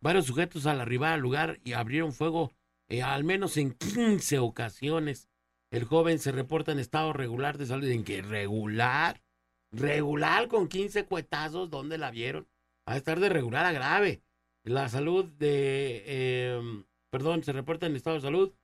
[0.00, 2.52] varios sujetos al arribar al lugar y abrieron fuego
[2.88, 5.28] eh, al menos en 15 ocasiones.
[5.70, 7.88] El joven se reporta en estado regular de salud.
[7.88, 8.22] ¿En qué?
[8.22, 9.22] ¿Regular?
[9.70, 11.70] ¿Regular con 15 cuetazos?
[11.70, 12.48] ¿Dónde la vieron?
[12.88, 14.22] A estar de regular a grave.
[14.64, 16.02] La salud de...
[16.06, 18.54] eh, perdón, se reporta en estado de salud.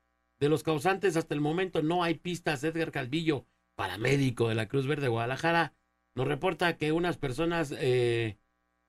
[0.40, 2.64] De los causantes hasta el momento no hay pistas.
[2.64, 5.74] Edgar Calvillo, paramédico de la Cruz Verde de Guadalajara,
[6.14, 7.72] nos reporta que unas personas...
[7.78, 8.38] eh,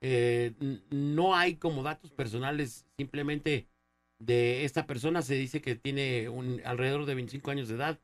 [0.01, 0.53] eh,
[0.91, 3.67] no hay como datos personales, simplemente
[4.19, 7.99] de esta persona se dice que tiene un, alrededor de 25 años de edad,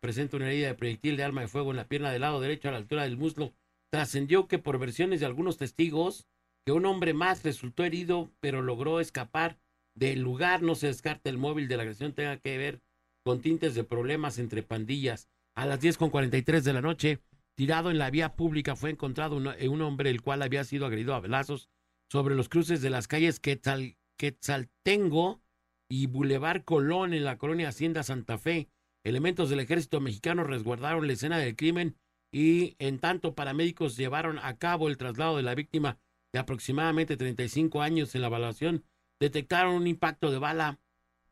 [0.00, 2.68] presenta una herida de proyectil de arma de fuego en la pierna del lado derecho
[2.68, 3.52] a la altura del muslo.
[3.90, 6.26] Trascendió que por versiones de algunos testigos,
[6.64, 9.58] que un hombre más resultó herido, pero logró escapar
[9.94, 10.62] del lugar.
[10.62, 12.80] No se descarta el móvil de la agresión tenga que ver
[13.24, 15.28] con tintes de problemas entre pandillas.
[15.54, 17.20] A las 10 con 43 de la noche,
[17.56, 20.86] tirado en la vía pública, fue encontrado un, eh, un hombre el cual había sido
[20.86, 21.68] agredido a velazos
[22.10, 25.42] sobre los cruces de las calles Quetzal, Quetzaltengo
[25.90, 28.68] y Boulevard Colón en la colonia Hacienda Santa Fe.
[29.04, 31.96] Elementos del ejército mexicano resguardaron la escena del crimen
[32.32, 35.98] y en tanto paramédicos llevaron a cabo el traslado de la víctima
[36.32, 38.84] de aproximadamente 35 años en la evaluación.
[39.20, 40.80] Detectaron un impacto de bala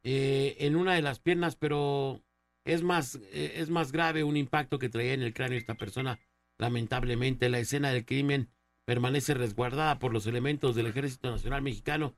[0.03, 2.23] eh, en una de las piernas, pero
[2.65, 6.21] es más, eh, es más grave un impacto que traía en el cráneo esta persona.
[6.59, 8.51] Lamentablemente, la escena del crimen
[8.85, 12.15] permanece resguardada por los elementos del Ejército Nacional Mexicano.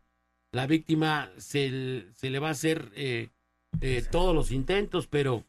[0.51, 1.71] La víctima se,
[2.21, 3.31] le va a hacer eh,
[4.11, 5.47] todos los intentos, pero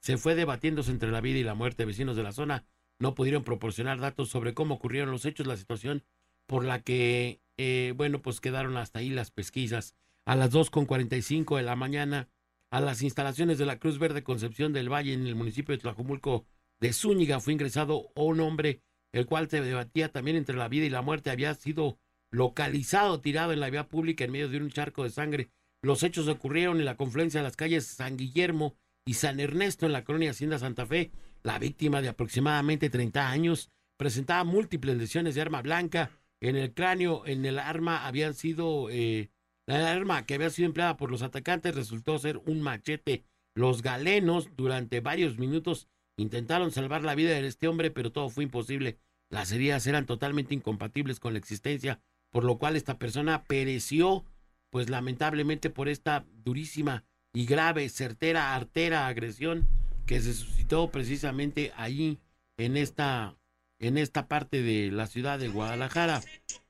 [0.00, 1.84] se fue debatiéndose entre la vida y la muerte.
[1.84, 2.64] Vecinos de la zona
[2.98, 6.02] no pudieron proporcionar datos sobre cómo ocurrieron los hechos, la situación
[6.50, 9.94] por la que, eh, bueno, pues quedaron hasta ahí las pesquisas.
[10.24, 12.28] A las 2.45 de la mañana,
[12.70, 16.44] a las instalaciones de la Cruz Verde Concepción del Valle en el municipio de Tlajumulco
[16.80, 18.82] de Zúñiga fue ingresado un hombre,
[19.12, 21.30] el cual se debatía también entre la vida y la muerte.
[21.30, 22.00] Había sido
[22.32, 25.50] localizado tirado en la vía pública en medio de un charco de sangre.
[25.82, 29.92] Los hechos ocurrieron en la confluencia de las calles San Guillermo y San Ernesto en
[29.92, 31.12] la colonia Hacienda Santa Fe.
[31.44, 36.10] La víctima de aproximadamente 30 años presentaba múltiples lesiones de arma blanca
[36.40, 37.26] en el cráneo.
[37.26, 39.30] En el arma habían sido eh,
[39.66, 43.24] la arma que había sido empleada por los atacantes resultó ser un machete.
[43.54, 48.44] Los galenos durante varios minutos intentaron salvar la vida de este hombre, pero todo fue
[48.44, 48.98] imposible.
[49.28, 52.00] Las heridas eran totalmente incompatibles con la existencia,
[52.30, 54.24] por lo cual esta persona pereció,
[54.70, 59.68] pues lamentablemente por esta durísima y grave, certera, artera agresión
[60.06, 62.18] que se suscitó precisamente ahí
[62.56, 63.36] en esta
[63.80, 66.20] en esta parte de la ciudad de Guadalajara.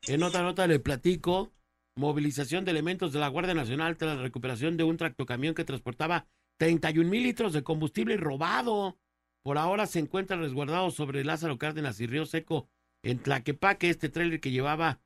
[0.06, 1.52] En otra nota le platico
[1.96, 6.26] movilización de elementos de la Guardia Nacional tras la recuperación de un tractocamión que transportaba
[6.58, 8.96] 31 mil litros de combustible robado.
[9.42, 12.68] Por ahora se encuentra resguardado sobre Lázaro Cárdenas y Río Seco
[13.02, 15.00] en Tlaquepaque este tráiler que llevaba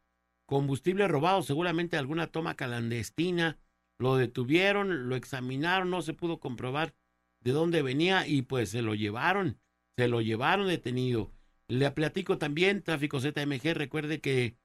[0.47, 3.59] combustible robado, seguramente alguna toma clandestina.
[3.99, 6.95] Lo detuvieron, lo examinaron, no se pudo comprobar
[7.41, 9.61] de dónde venía y pues se lo llevaron,
[9.97, 11.31] se lo llevaron detenido.
[11.69, 14.57] Le platico también, tráfico ZMG, recuerde que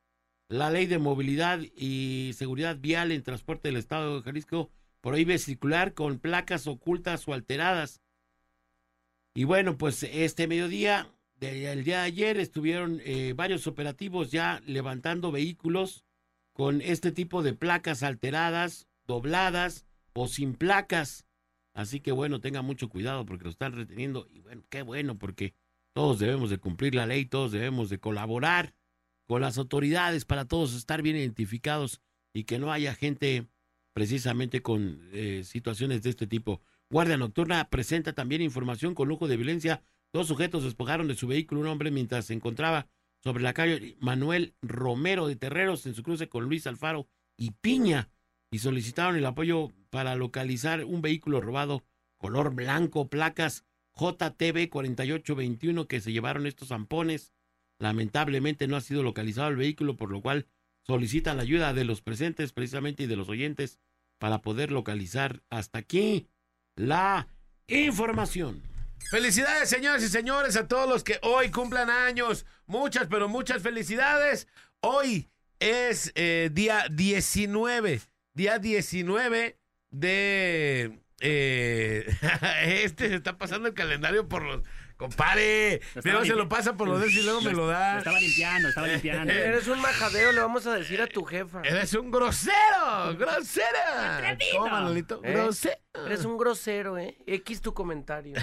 [0.49, 5.93] la ley de movilidad y seguridad vial en transporte del Estado de Jalisco prohíbe circular
[5.93, 8.01] con placas ocultas o alteradas.
[9.33, 11.07] Y bueno, pues este mediodía,
[11.39, 16.03] el día de ayer, estuvieron eh, varios operativos ya levantando vehículos
[16.51, 21.25] con este tipo de placas alteradas, dobladas o sin placas.
[21.73, 24.27] Así que bueno, tenga mucho cuidado porque lo están reteniendo.
[24.29, 25.53] Y bueno, qué bueno porque
[25.93, 28.73] todos debemos de cumplir la ley, todos debemos de colaborar
[29.27, 32.01] con las autoridades para todos estar bien identificados
[32.33, 33.47] y que no haya gente
[33.93, 36.61] precisamente con eh, situaciones de este tipo.
[36.89, 39.83] Guardia Nocturna presenta también información con lujo de violencia.
[40.11, 42.87] Dos sujetos despojaron de su vehículo un hombre mientras se encontraba
[43.23, 48.09] sobre la calle Manuel Romero de Terreros en su cruce con Luis Alfaro y Piña
[48.51, 51.83] y solicitaron el apoyo para localizar un vehículo robado
[52.17, 57.33] color blanco, placas JTB 4821 que se llevaron estos zampones.
[57.79, 60.47] Lamentablemente no ha sido localizado el vehículo, por lo cual
[60.85, 63.79] solicitan la ayuda de los presentes precisamente y de los oyentes
[64.17, 66.27] para poder localizar hasta aquí
[66.75, 67.27] la
[67.67, 68.61] información.
[69.09, 72.45] Felicidades, señoras y señores, a todos los que hoy cumplan años.
[72.67, 74.47] Muchas, pero muchas felicidades.
[74.81, 78.01] Hoy es eh, día 19,
[78.33, 79.57] día 19
[79.89, 80.99] de...
[81.21, 82.05] eh,
[82.63, 84.61] este se está pasando el calendario por los
[85.93, 87.99] primero estaba se lo pasa por los dedos y luego me lo Lo da.
[87.99, 89.31] estaba limpiando, estaba limpiando.
[89.31, 91.61] Eres un majadero, le vamos a decir a tu jefa.
[91.63, 94.37] Eres un grosero, grosera.
[94.51, 95.21] ¿Cómo, Manolito?
[95.23, 95.31] ¿Eh?
[95.31, 95.77] Grosero.
[96.05, 97.17] Eres un grosero, ¿eh?
[97.25, 98.35] X tu comentario.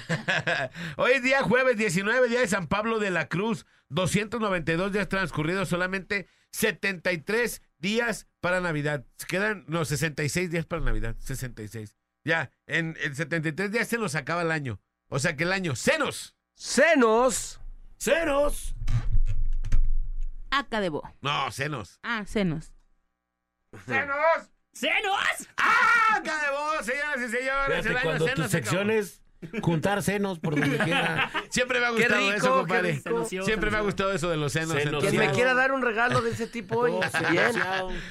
[0.96, 3.66] Hoy es día jueves 19, día de San Pablo de la Cruz.
[3.90, 9.04] 292 días transcurridos, solamente 73 días para Navidad.
[9.28, 11.16] Quedan, no, 66 días para Navidad.
[11.18, 11.94] 66.
[12.26, 14.80] Ya, en, en 73 días se nos acaba el año.
[15.08, 16.34] O sea que el año, ¡cenos!
[16.56, 17.60] Senos.
[18.00, 18.74] ¡Ceros!
[20.50, 21.08] Acá de bo.
[21.20, 22.00] No, senos.
[22.02, 22.74] Ah, senos.
[23.84, 24.50] ¡Cenos!
[24.72, 25.48] ¡Senos!
[25.56, 26.16] ¡Ah!
[26.16, 27.66] ¡Acá de vos, señoras y señores!
[27.68, 28.70] Fíjate, el año cuando senos tus se acabó.
[28.70, 29.22] secciones,
[29.62, 31.31] juntar senos por donde quiera.
[31.51, 32.92] Siempre me ha gustado rico, eso, compadre.
[32.92, 33.25] rico.
[33.44, 34.68] Siempre me ha gustado eso de los senos.
[34.70, 34.85] Senos.
[34.87, 37.53] entonces- Quien me quiera dar un regalo de ese tipo hoy, Oh, bien.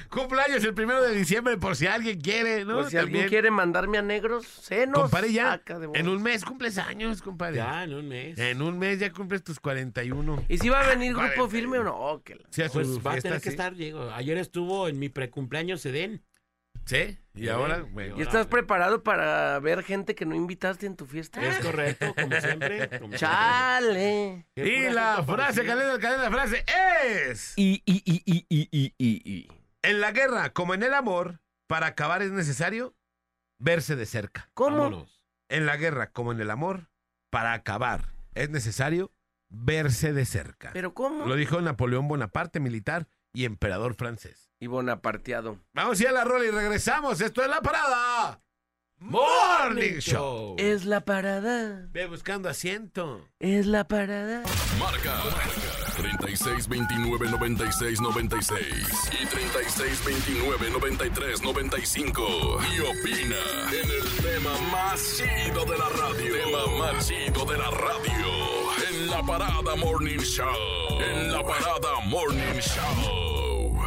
[0.08, 2.74] Cumpleaños el primero de diciembre, por si alguien quiere, ¿no?
[2.76, 5.02] Por si alguien quiere mandarme a negros, senos.
[5.02, 5.60] Compadre, ya.
[5.94, 7.56] En un mes cumples años, compadre.
[7.56, 8.38] Ya, en un mes.
[8.38, 10.44] En un mes ya cumples tus 41.
[10.48, 11.48] ¿Y si va a venir grupo 41.
[11.50, 11.96] firme o no?
[11.96, 14.10] Oh, que la- Sí, a su Pues va a tener que estar, Diego.
[14.14, 16.22] Ayer estuvo en mi precumpleaños Edén.
[16.86, 18.16] Sí, y Sí, ahora, y bueno.
[18.16, 21.44] ¿Y estás preparado para ver gente que no invitaste en tu fiesta?
[21.44, 23.00] Es correcto, como siempre.
[23.00, 24.46] como Chale.
[24.54, 24.88] siempre.
[24.88, 26.64] Y la frase, cadena, cadena, frase
[27.04, 27.52] es...
[27.56, 29.48] Y, y, y, y, y, y, y, y.
[29.82, 32.94] En la guerra, como en el amor, para acabar es necesario
[33.58, 34.48] verse de cerca.
[34.54, 34.76] ¿Cómo?
[34.76, 35.22] Vámonos.
[35.48, 36.88] En la guerra, como en el amor,
[37.30, 39.12] para acabar es necesario
[39.48, 40.70] verse de cerca.
[40.72, 41.26] ¿Pero cómo?
[41.26, 44.50] Lo dijo Napoleón Bonaparte, militar y emperador francés.
[44.58, 45.60] Y bonaparteado.
[45.74, 47.20] Vamos a ir a la rola y regresamos.
[47.20, 48.40] Esto es La Parada
[48.98, 50.56] Morning Show.
[50.58, 51.86] Es la parada.
[51.90, 53.28] Ve buscando asiento.
[53.38, 54.42] Es la parada.
[54.80, 55.20] Marca
[55.98, 63.36] 36 29 96 96 y 36 29 93 95 y opina
[63.70, 66.32] en el tema más chido de la radio.
[66.32, 68.65] Tema más chido de la radio.
[69.06, 71.00] En la parada Morning Show.
[71.00, 73.78] En la parada Morning Show.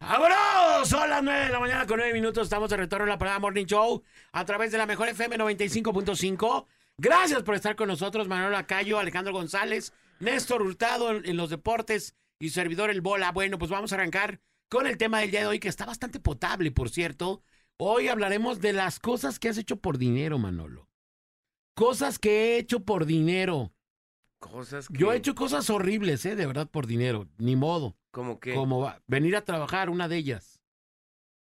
[0.00, 0.88] ¡Vámonos!
[0.88, 2.44] Son las 9 de la mañana con 9 minutos.
[2.44, 6.64] Estamos de retorno en la parada Morning Show a través de la mejor FM 95.5.
[6.96, 12.48] Gracias por estar con nosotros, Manuel Lacayo, Alejandro González, Néstor Hurtado en, los deportes y
[12.48, 13.32] servidor El Bola.
[13.32, 16.20] Bueno, pues vamos a arrancar con el tema del día de hoy, que está bastante
[16.20, 17.42] potable, por cierto.
[17.76, 20.88] Hoy hablaremos de las cosas que has hecho por dinero, Manolo.
[21.74, 23.73] Cosas que he hecho por dinero.
[24.50, 24.98] Cosas que...
[24.98, 26.36] Yo he hecho cosas horribles, ¿eh?
[26.36, 27.26] De verdad, por dinero.
[27.38, 27.96] Ni modo.
[28.10, 28.54] Como que...
[28.54, 30.60] Como va- venir a trabajar, una de ellas.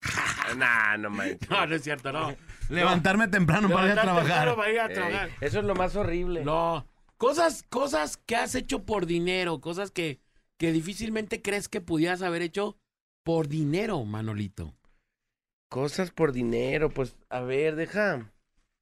[0.57, 1.49] Nah, no manches.
[1.49, 2.37] No, no es cierto, no.
[2.69, 4.49] Levantarme temprano para ir a Levantarte trabajar.
[4.49, 5.31] temprano para ir a Ey, trabajar.
[5.41, 6.45] eso es lo más horrible.
[6.45, 6.87] No.
[7.17, 10.21] Cosas, cosas que has hecho por dinero, cosas que,
[10.59, 12.77] que difícilmente crees que pudieras haber hecho
[13.25, 14.75] por dinero, Manolito.
[15.71, 18.31] Cosas por dinero, pues, a ver, deja.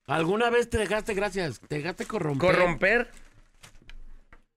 [0.07, 2.51] ¿Alguna vez te dejaste, gracias, te dejaste corromper?
[2.57, 3.11] Corromper.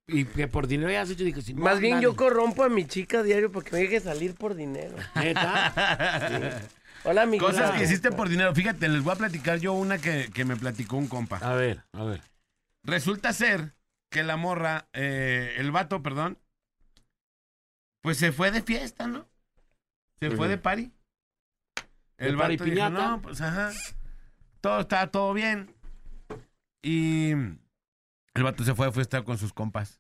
[0.07, 2.03] Y que por dinero hayas hecho, dije, sí, Más bien dale.
[2.03, 4.95] yo corrompo a mi chica diario porque me deje salir por dinero.
[5.15, 6.61] ¿Neta?
[7.05, 8.53] Hola, mi Cosas que hiciste por dinero.
[8.53, 11.37] Fíjate, les voy a platicar yo una que, que me platicó un compa.
[11.37, 12.21] A ver, a ver.
[12.83, 13.73] Resulta ser
[14.11, 16.37] que la morra, eh, el vato, perdón,
[18.01, 19.27] pues se fue de fiesta, ¿no?
[20.19, 20.91] Se fue de party.
[22.17, 23.71] ¿De El party vato dijo, no, pues ajá.
[24.61, 25.73] Todo está todo bien.
[26.81, 27.33] Y
[28.33, 29.99] el vato se fue, fue a estar con sus compas.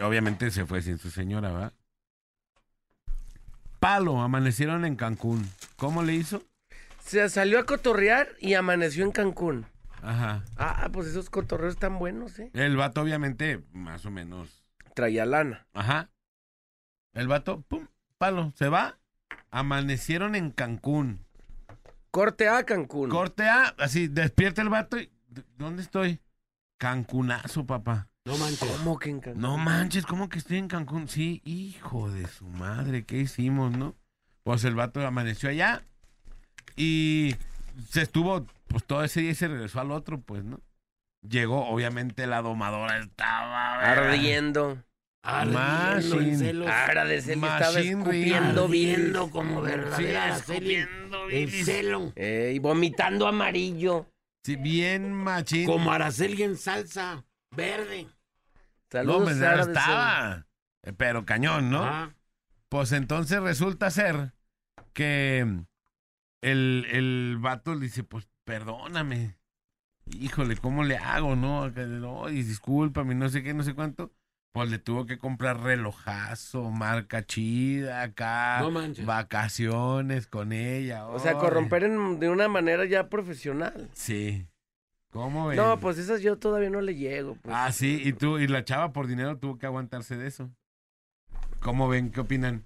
[0.00, 1.72] Obviamente se fue sin su señora, ¿verdad?
[3.80, 5.48] Palo, amanecieron en Cancún.
[5.76, 6.42] ¿Cómo le hizo?
[7.04, 9.66] Se salió a cotorrear y amaneció en Cancún.
[10.02, 10.44] Ajá.
[10.56, 12.50] Ah, pues esos cotorreos están buenos, ¿eh?
[12.54, 14.64] El vato, obviamente, más o menos.
[14.94, 15.66] Traía lana.
[15.74, 16.10] Ajá.
[17.12, 17.86] El vato, pum,
[18.18, 18.98] palo, se va.
[19.50, 21.24] Amanecieron en Cancún.
[22.10, 23.10] Corte a Cancún.
[23.10, 25.10] Corte A, así, despierta el vato y.
[25.28, 26.20] ¿d- ¿Dónde estoy?
[26.82, 28.08] Cancunazo, papá.
[28.24, 28.68] No manches.
[28.68, 29.40] ¿Cómo que en Cancún?
[29.40, 31.06] No manches, ¿cómo que estoy en Cancún?
[31.06, 33.94] Sí, hijo de su madre, ¿qué hicimos, no?
[34.42, 35.82] Pues el vato amaneció allá
[36.74, 37.36] y
[37.88, 40.58] se estuvo, pues todo ese día y se regresó al otro, pues, ¿no?
[41.24, 43.78] Llegó, obviamente la domadora estaba...
[43.78, 44.08] ¿verdad?
[44.08, 44.82] Ardiendo.
[45.22, 46.36] Ardiendo en Machine.
[46.36, 46.68] celos.
[46.68, 48.64] Ahora de estaba Machine escupiendo.
[48.64, 50.74] Ardiendo como Sí, verdadera Araceli.
[50.74, 51.64] escupiendo En bilis.
[51.64, 52.12] celo.
[52.16, 54.08] Eh, y vomitando amarillo.
[54.44, 55.66] Sí, bien machín.
[55.66, 58.04] Como Araceli en salsa verde.
[58.04, 58.10] No,
[58.90, 60.46] Saludos, pues no de estaba.
[60.82, 61.82] Eh, Pero cañón, ¿no?
[61.84, 62.14] Ah,
[62.68, 64.32] Pues entonces resulta ser
[64.92, 65.40] que
[66.42, 69.38] el, el vato le dice, pues perdóname.
[70.06, 71.68] Híjole, ¿cómo le hago, no?
[72.28, 74.12] Y discúlpame, no sé qué, no sé cuánto.
[74.52, 79.06] Pues le tuvo que comprar relojazo, marca chida, acá, No manches.
[79.06, 81.06] vacaciones con ella.
[81.06, 83.88] O sea, corromper en- de una manera ya profesional.
[83.94, 84.46] Sí.
[85.10, 85.56] ¿Cómo ven?
[85.56, 87.36] No, pues esas yo todavía no le llego.
[87.36, 87.54] pues.
[87.56, 90.50] Ah, sí, y tú, y la chava por dinero tuvo que aguantarse de eso.
[91.60, 92.10] ¿Cómo ven?
[92.10, 92.64] ¿Qué opinan?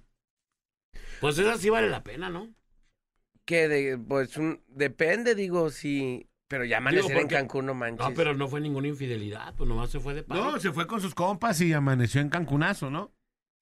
[1.21, 2.53] Pues esa sí vale la pena, ¿no?
[3.45, 6.29] Que de, pues un, depende, digo, si.
[6.49, 8.07] Pero ya amanecer en porque- Cancún, no manches.
[8.07, 10.37] No, pero no fue ninguna infidelidad, pues nomás se fue de paz.
[10.37, 13.11] No, se fue con sus compas y amaneció en Cancunazo, ¿no?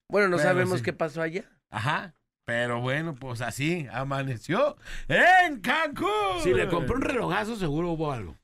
[0.08, 0.84] Bueno, no Pero sabemos sí.
[0.84, 1.44] qué pasó allá.
[1.70, 2.14] Ajá.
[2.44, 4.76] Pero bueno, pues así, amaneció
[5.08, 6.40] en Cancún.
[6.44, 8.36] Si le compró un relojazo, seguro hubo algo.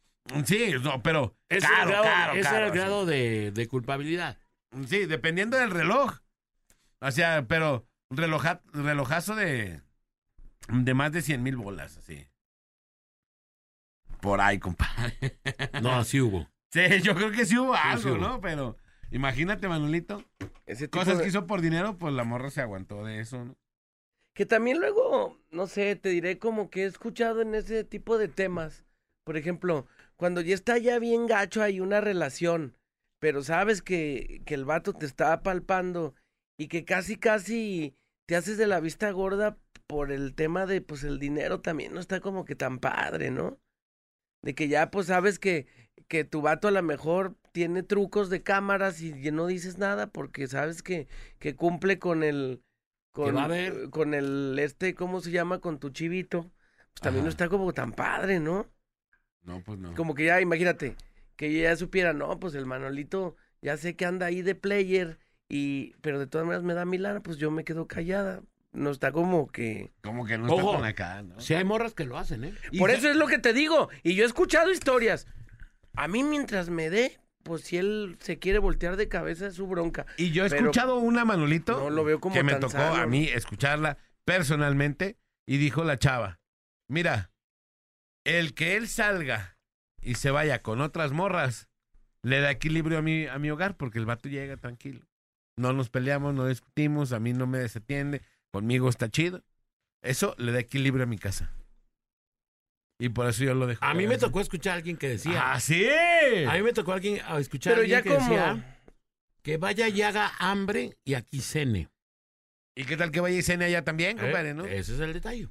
[0.45, 3.53] Sí, no, pero Ese caro, era el grado, caro, ese caro, era el grado de,
[3.53, 4.39] de culpabilidad.
[4.89, 6.19] Sí, dependiendo del reloj.
[7.01, 9.83] O sea, pero reloja- relojazo de,
[10.69, 12.27] de más de 100 mil bolas, así.
[14.23, 15.39] Por ahí, compadre.
[15.83, 16.49] No, así hubo.
[16.73, 18.19] Sí, yo creo que sí hubo algo, sí hubo.
[18.19, 18.41] ¿no?
[18.41, 18.77] Pero
[19.11, 20.25] imagínate, Manolito.
[20.65, 23.45] Ese tipo Cosas de- que hizo por dinero, pues la morra se aguantó de eso,
[23.45, 23.57] ¿no?
[24.35, 28.29] Que también luego, no sé, te diré como que he escuchado en ese tipo de
[28.29, 28.87] temas.
[29.27, 32.77] Por ejemplo, cuando ya está ya bien gacho hay una relación,
[33.21, 36.15] pero sabes que, que el vato te está palpando
[36.59, 37.95] y que casi, casi
[38.27, 39.59] te haces de la vista gorda
[39.89, 43.59] por el tema de, pues, el dinero también no está como que tan padre, ¿no?
[44.43, 45.67] De que ya, pues, sabes que,
[46.09, 50.47] que tu vato a lo mejor tiene trucos de cámaras y no dices nada porque
[50.47, 52.63] sabes que, que cumple con el...
[53.13, 53.91] Con, va a haber.
[53.91, 55.61] con el este, ¿cómo se llama?
[55.61, 56.51] Con tu chivito.
[56.93, 58.71] Pues también no está como tan padre, ¿no?
[59.43, 59.95] No, pues no.
[59.95, 60.97] Como que ya, imagínate,
[61.37, 65.19] que ya supiera, no, pues el Manolito ya sé que anda ahí de player,
[65.49, 68.43] y, pero de todas maneras me da mi lana, pues yo me quedo callada.
[68.73, 69.93] No está como que...
[70.03, 70.71] Como que no Ojo.
[70.71, 71.39] está tan acá, ¿no?
[71.41, 72.55] Sí hay morras que lo hacen, ¿eh?
[72.71, 75.27] Y Por se- eso es lo que te digo, y yo he escuchado historias.
[75.95, 79.67] A mí mientras me dé, pues si él se quiere voltear de cabeza es su
[79.67, 80.07] bronca.
[80.17, 82.95] Y yo he Pero escuchado una, Manolito, no lo veo como que me tocó sano,
[82.97, 86.41] a mí escucharla personalmente, y dijo la chava,
[86.89, 87.31] mira,
[88.25, 89.59] el que él salga
[90.01, 91.69] y se vaya con otras morras,
[92.23, 95.07] le da equilibrio a mi, a mi hogar, porque el vato llega tranquilo.
[95.59, 98.23] No nos peleamos, no discutimos, a mí no me desatiende,
[98.53, 99.43] conmigo está chido.
[100.03, 101.53] Eso le da equilibrio a mi casa.
[102.99, 103.85] Y por eso yo lo dejo.
[103.85, 105.53] A mí me tocó escuchar a alguien que decía.
[105.53, 105.89] ¡Ah, sí!
[106.49, 108.31] A mí me tocó alguien, a escuchar Pero a alguien ya que como...
[108.31, 108.79] decía
[109.43, 111.89] que vaya y haga hambre y aquí cene.
[112.77, 114.55] ¿Y qué tal que vaya y cene allá también, compadre, ¿eh?
[114.55, 114.65] no?
[114.65, 115.49] Ese es el detalle.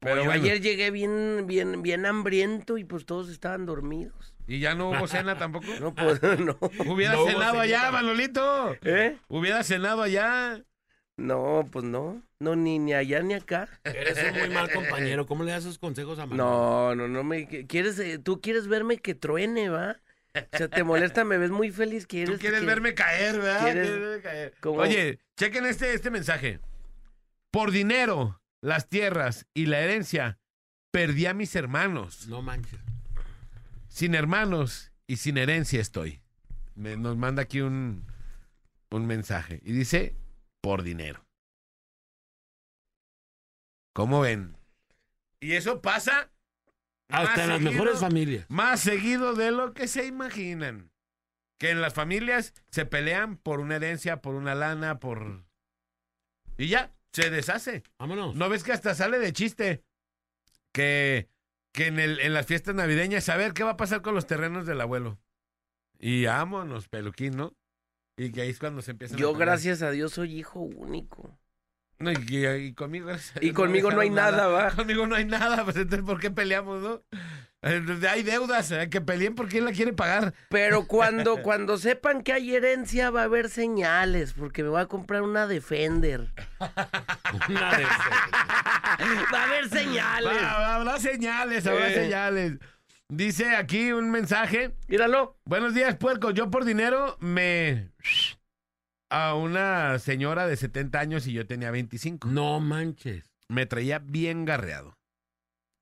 [0.00, 0.42] Pero yo bueno.
[0.42, 4.34] ayer llegué bien, bien, bien hambriento y pues todos estaban dormidos.
[4.46, 5.66] ¿Y ya no hubo cena tampoco?
[5.80, 6.56] No, pues, no.
[6.86, 7.90] Hubiera No cenado allá.
[7.90, 8.76] Manolito.
[8.82, 9.18] ¿Eh?
[9.28, 10.62] Hubiera cenado allá.
[11.18, 12.22] No, pues no.
[12.40, 13.68] No, ni, ni allá ni acá.
[13.84, 15.26] Eres un muy mal compañero.
[15.26, 16.48] ¿Cómo le das esos consejos a Manolo?
[16.50, 17.46] No, no, no me...
[17.66, 19.96] ¿Quieres, eh, tú quieres verme que truene, ¿va?
[20.52, 22.06] O sea, te molesta, me ves muy feliz.
[22.06, 23.60] ¿Quieres Tú quieres que- verme caer, ¿verdad?
[23.64, 24.54] ¿Quieres- Quieres verme caer.
[24.60, 24.78] cómo?
[24.80, 26.60] Oye, chequen este, este mensaje.
[27.50, 30.38] Por dinero, las tierras y la herencia,
[30.92, 32.28] perdí a mis hermanos.
[32.28, 32.78] No manches.
[33.88, 36.20] Sin hermanos y sin herencia estoy.
[36.76, 38.04] Me- nos manda aquí un,
[38.90, 39.60] un mensaje.
[39.64, 40.14] Y dice,
[40.68, 41.26] por dinero.
[43.94, 44.54] ¿Cómo ven?
[45.40, 46.30] Y eso pasa
[47.08, 48.44] Hasta en las seguido- mejores familias.
[48.50, 50.90] Más seguido de lo que se imaginan.
[51.58, 55.46] Que en las familias se pelean por una herencia, por una lana, por...
[56.58, 57.82] Y ya, se deshace.
[57.98, 58.36] Vámonos.
[58.36, 59.82] ¿No ves que hasta sale de chiste?
[60.74, 61.30] Que,
[61.72, 64.26] que en, el, en las fiestas navideñas, a ver, ¿qué va a pasar con los
[64.26, 65.18] terrenos del abuelo?
[65.98, 67.56] Y vámonos, peluquín, ¿no?
[68.18, 71.38] Y que ahí es cuando se empieza Yo, gracias a Dios, soy hijo único.
[72.00, 73.10] No, y, conmigo,
[73.40, 74.70] Y conmigo no hay nada, ¿va?
[74.70, 77.02] Conmigo no hay nada, pues entonces, ¿por qué peleamos, no?
[77.60, 80.32] Hay deudas, eh, que peleen porque quién la quiere pagar.
[80.48, 84.86] Pero cuando, cuando sepan que hay herencia, va a haber señales, porque me voy a
[84.86, 86.32] comprar una Defender.
[87.48, 87.98] Una de esas.
[89.32, 90.32] Va a haber señales.
[90.42, 91.94] Va, habrá señales, habrá Eh.
[91.94, 92.52] señales.
[93.12, 94.74] Dice aquí un mensaje.
[94.86, 95.38] Míralo.
[95.46, 96.30] Buenos días, puerco.
[96.30, 97.90] Yo por dinero me...
[99.10, 102.28] A una señora de 70 años y yo tenía 25.
[102.28, 103.24] No manches.
[103.48, 104.98] Me traía bien garreado.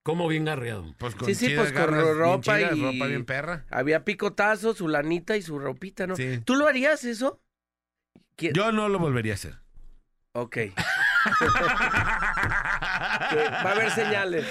[0.04, 0.94] ¿Cómo bien garreado?
[0.98, 3.66] Pues Sí, sí, chidas pues con garras, bien ropa chidas, y- ropa bien perra.
[3.72, 6.14] Había picotazo, su lanita y su ropita, ¿no?
[6.14, 6.38] Sí.
[6.44, 7.40] ¿Tú lo harías eso?
[8.38, 9.58] ¿Qui- Yo no lo volvería a hacer.
[10.30, 10.58] Ok.
[13.30, 14.46] Que va a haber señales.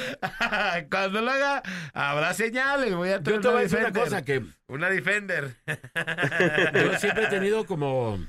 [0.91, 1.63] Cuando lo haga,
[1.93, 2.93] habrá señales.
[2.95, 5.55] Voy a Yo traer te voy a decir una cosa que Una Defender.
[6.74, 8.20] yo siempre he tenido como,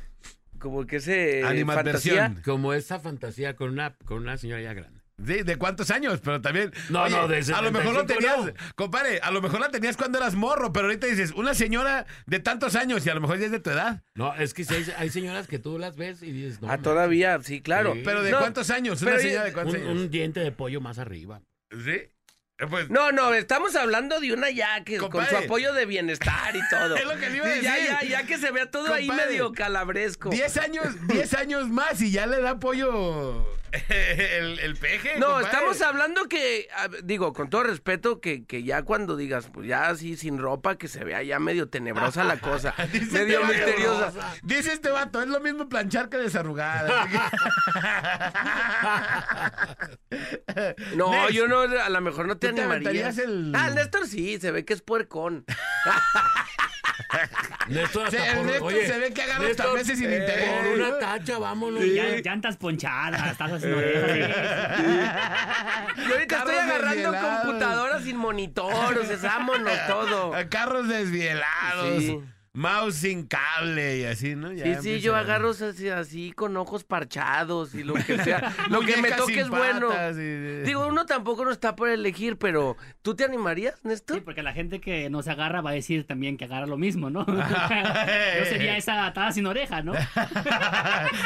[0.59, 2.34] Como que ese fantasía.
[2.45, 4.95] como esa fantasía con una, con una señora ya grande.
[5.25, 6.21] Sí, ¿de cuántos años?
[6.23, 6.73] Pero también.
[6.91, 8.39] No, no, de A lo mejor lo 75 tenías.
[8.47, 8.75] no.
[8.75, 12.39] Compadre, a lo mejor la tenías cuando eras morro, pero ahorita dices, una señora de
[12.39, 14.03] tantos años y a lo mejor ya es de tu edad.
[14.14, 16.71] No, es que hay, hay señoras que tú las ves y dices, no.
[16.71, 17.95] Ah, todavía, sí, claro.
[17.95, 18.03] Sí.
[18.05, 19.01] Pero ¿de No, cuántos años?
[19.01, 19.91] Una señora de cuántos Un, años.
[19.97, 21.41] un diente de pollo más arriba.
[21.71, 21.91] Sí.
[22.59, 26.55] Eh, Pues, No, no, estamos hablando de una ya que con su apoyo de bienestar
[26.55, 26.95] y todo.
[26.97, 27.89] Es lo que le iba a Sí, ya, decir.
[28.03, 30.29] ya, ya que se vea todo ahí medio calabresco.
[30.31, 33.47] 10 años, 10 años más y ya le da apoyo
[33.89, 35.19] el, el peje.
[35.19, 35.47] No, compadre.
[35.47, 36.69] estamos hablando que,
[37.05, 40.89] digo, con todo respeto, que, que ya cuando digas, pues ya así sin ropa, que
[40.89, 44.35] se vea ya medio tenebrosa la cosa, Dice medio este vato, misteriosa.
[44.43, 46.87] Dice este vato, es lo mismo planchar que desarrugar.
[50.95, 51.31] No, Next.
[51.35, 53.09] yo no, a lo mejor no te ¿Tú te animaría.
[53.09, 55.45] el- Ah, el Néstor sí, se ve que es puercón.
[57.69, 60.49] Néstor hasta Se- por- Néstor oye, se ve que agarra hasta meses sin eh, interés.
[60.51, 61.85] Por una tacha, vámonos.
[61.85, 64.21] Y ya- llantas ponchadas, tazas sin sí.
[66.07, 67.41] Yo ahorita estoy agarrando desvielados.
[67.43, 70.33] computadoras sin monitor, o sea, vámonos todo.
[70.51, 71.99] Carros desvielados.
[71.99, 72.21] Sí.
[72.57, 74.51] Mouse sin cable y así, ¿no?
[74.51, 78.55] Ya Sí, sí, yo a- agarro así, así con ojos parchados y lo que sea.
[78.71, 79.91] lo que me toque es bueno.
[80.13, 84.17] y- Digo, uno tampoco no está por elegir, pero ¿tú te animarías, Néstor?
[84.17, 87.11] Sí, porque la gente que nos agarra va a decir también que agarra lo mismo,
[87.11, 87.27] ¿no?
[87.27, 89.93] yo sería esa atada sin oreja, ¿no?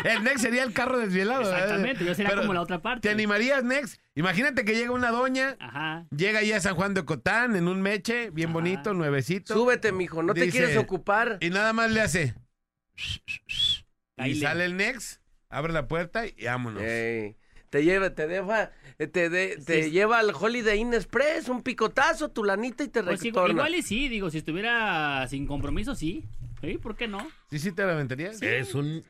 [0.04, 1.42] el Next sería el carro desvielado.
[1.44, 1.58] ¿verdad?
[1.60, 3.02] Exactamente, yo sería Pero, como la otra parte.
[3.08, 4.00] ¿Te animarías, Next?
[4.16, 6.06] Imagínate que llega una doña, Ajá.
[6.14, 8.54] llega ya a San Juan de Ocotán en un meche, bien Ajá.
[8.54, 9.54] bonito, nuevecito.
[9.54, 11.38] Súbete, mijo, no te Dice- quieres ocupar.
[11.40, 12.34] Y nada más le hace.
[12.96, 13.70] Y
[14.16, 14.40] Caile.
[14.40, 16.82] sale el Next, abre la puerta y vámonos.
[16.82, 17.36] Ey,
[17.70, 19.90] te lleva, te deja, te, de- te Sí.
[19.90, 23.52] lleva al Holiday Inn Express, un picotazo, tu lanita y te Pues igual, retorna.
[23.68, 26.24] igual y sí, digo, si estuviera sin compromiso, sí.
[26.60, 27.26] Sí, ¿por qué no?
[27.50, 28.42] ¿Sí, sí te la aventarías?
[28.42, 29.04] Es un.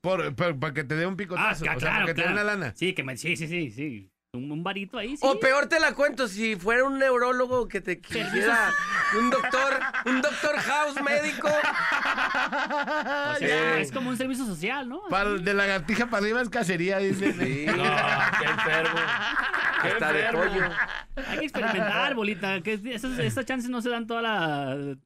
[0.00, 1.64] Por, por- para que te dé un Ah, picotazo.
[1.64, 2.72] ca- o sea, para que te dé una lana.
[2.76, 4.10] Sí, que me, sí, sí, sí, sí.
[4.34, 5.22] Un, un varito ahí, sí.
[5.26, 8.72] O peor te la cuento, si fuera un neurólogo que te quisiera,
[9.18, 11.48] un doctor, un doctor house médico.
[11.48, 15.02] O sea, es como un servicio social, ¿no?
[15.08, 17.32] Para, de lagartija para arriba es cacería, dice.
[17.32, 19.00] Sí, No, qué enfermo.
[19.82, 20.70] Qué hasta de pollo.
[21.28, 22.60] Hay que experimentar, bolita.
[22.62, 24.96] Que esas, esas chances no se dan toda la...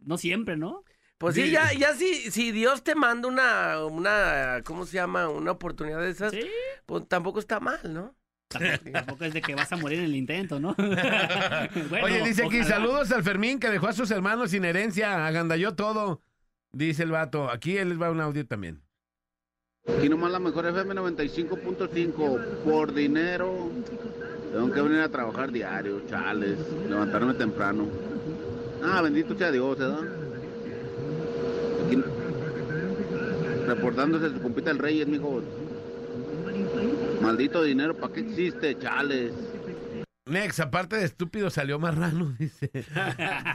[0.00, 0.84] No siempre, ¿no?
[1.18, 5.28] Pues sí, ya, ya si, si Dios te manda una, una, ¿cómo se llama?
[5.28, 6.46] Una oportunidad de esas, Sí.
[6.84, 8.14] pues tampoco está mal, ¿no?
[8.48, 10.74] Tampoco, tampoco es de que vas a morir en el intento, ¿no?
[11.90, 12.76] Bueno, Oye, dice aquí, ojalá.
[12.76, 16.20] saludos al Fermín que dejó a sus hermanos sin herencia, agandalló todo.
[16.72, 17.50] Dice el vato.
[17.50, 18.82] Aquí él les va un audio también.
[19.98, 22.38] Aquí nomás la mejor FM 95.5.
[22.64, 23.70] Por dinero.
[24.52, 26.58] Tengo que venir a trabajar diario, chales.
[26.88, 27.88] Levantarme temprano.
[28.84, 30.00] Ah, bendito sea Dios, ¿verdad?
[31.86, 32.02] Aquí,
[33.66, 35.42] reportándose su compita el Reyes, mijo.
[37.20, 39.32] Maldito dinero, ¿para qué existe, chales?
[40.26, 42.70] Next, aparte de estúpido, salió marrano, dice.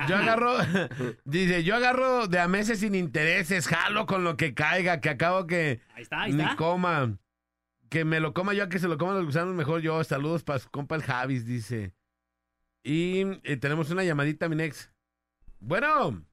[0.07, 0.55] Yo agarro,
[1.26, 5.47] dice, yo agarro de a meses sin intereses, jalo con lo que caiga, que acabo
[5.47, 6.55] que Ahí está, ahí ni está.
[6.55, 7.18] coma.
[7.89, 10.01] Que me lo coma yo, a que se lo coman los gusanos mejor yo.
[10.05, 11.93] Saludos para su compa el Javis, dice.
[12.84, 14.89] Y eh, tenemos una llamadita, mi Nex.
[15.59, 16.24] Bueno,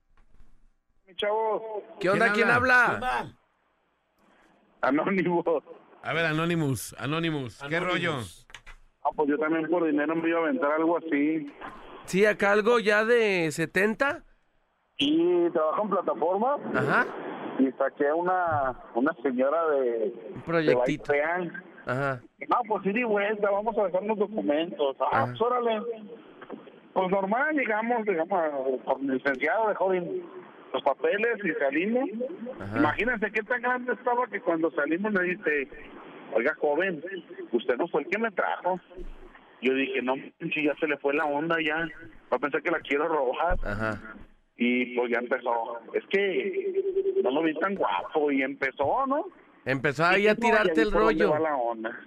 [1.06, 1.60] Mi chavos,
[1.98, 2.26] ¿Qué onda?
[2.26, 2.94] ¿Quién ¿Quién habla?
[2.94, 3.34] Anda.
[6.02, 8.14] A ver, Anonymous, Anonymous, ¿qué rollo?
[9.04, 11.50] Ah, pues yo también por dinero me iba a aventar algo así.
[12.04, 14.24] Sí, acá algo ya de 70.
[14.98, 17.06] Y trabajo en plataformas Ajá.
[17.58, 21.12] y saqué una, una señora de, Un de proyectito.
[21.86, 22.20] Ajá.
[22.48, 24.96] No, pues sí, de vuelta, vamos a dejar los documentos.
[25.00, 25.26] Ah, Ah.
[25.28, 25.82] pues órale.
[26.92, 28.40] Pues normal, llegamos, digamos,
[28.84, 30.22] con licenciado, dejó bien
[30.72, 32.08] los papeles y salimos.
[32.60, 32.78] Ajá.
[32.78, 35.68] Imagínense qué tan grande estaba que cuando salimos me dice,
[36.34, 37.02] oiga, joven,
[37.52, 38.80] usted no fue el que me trajo.
[39.60, 40.14] Yo dije, no,
[40.54, 41.88] si ya se le fue la onda ya,
[42.32, 43.58] va a pensar que la quiero robar.
[43.64, 44.00] Ajá.
[44.56, 46.82] Y pues ya empezó, es que
[47.22, 49.26] no lo vi tan guapo y empezó, ¿no?
[49.64, 51.30] Empezó ahí a tirarte el rollo.
[51.30, 52.00] va la onda.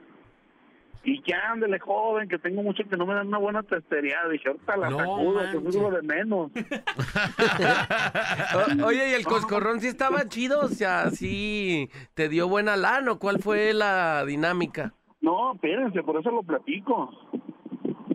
[1.04, 4.18] Y ya, ándele, joven, que tengo mucho que no me dan una buena testería.
[4.32, 6.52] Dije, ahorita la No sacudo, que es lo de menos.
[8.82, 10.62] O- Oye, ¿y el coscorrón sí estaba chido?
[10.62, 13.14] O sea, sí te dio buena lana.
[13.14, 14.94] ¿o ¿Cuál fue la dinámica?
[15.22, 17.10] No, espérense, por eso lo platico.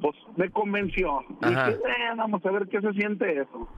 [0.01, 1.21] Pues me convenció.
[1.41, 3.69] Dije, "Eh, vamos a ver qué se siente eso.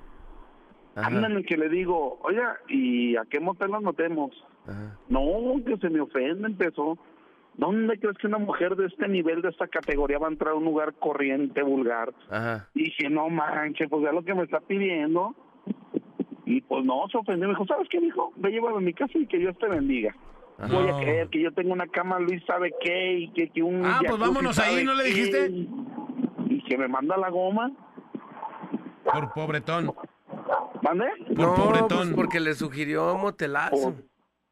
[0.96, 4.32] Andan en que le digo, oiga, ¿y a qué motel nos metemos?
[4.66, 4.96] Ajá.
[5.08, 5.22] No,
[5.64, 6.98] que se me ofende, empezó.
[7.58, 10.56] ¿Dónde crees que una mujer de este nivel, de esta categoría, va a entrar a
[10.56, 12.14] un lugar corriente, vulgar?
[12.30, 12.68] Ajá.
[12.72, 15.34] Dije, no manches, pues ya lo que me está pidiendo.
[16.46, 17.48] Y pues no, se ofendió.
[17.48, 18.32] Me dijo, ¿sabes qué, dijo?
[18.36, 20.14] Ve, llévalo a mi casa y que Dios te bendiga.
[20.56, 20.72] Ajá.
[20.72, 23.84] Voy a creer que yo tengo una cama, Luis sabe qué, y que, que un...
[23.84, 25.50] Ah, pues vámonos ahí, ¿no le qué, dijiste?
[26.48, 27.72] Y que me manda la goma.
[29.02, 29.92] Por pobretón.
[30.82, 31.06] ¿Mande?
[31.26, 31.88] Por no, pobretón.
[31.88, 33.96] pues porque le sugirió motelazo.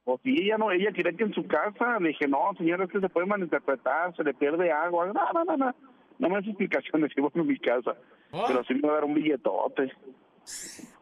[0.07, 2.91] Pues sí, ella no, ella quería que en su casa, le dije, no, señora, es
[2.93, 5.07] que se puede malinterpretar, se le pierde agua.
[5.07, 5.75] No, no, no, no.
[6.21, 7.97] no me das explicaciones, si voy a mi casa.
[8.31, 8.45] Oh.
[8.47, 9.93] Pero sí me va a dar un billetote.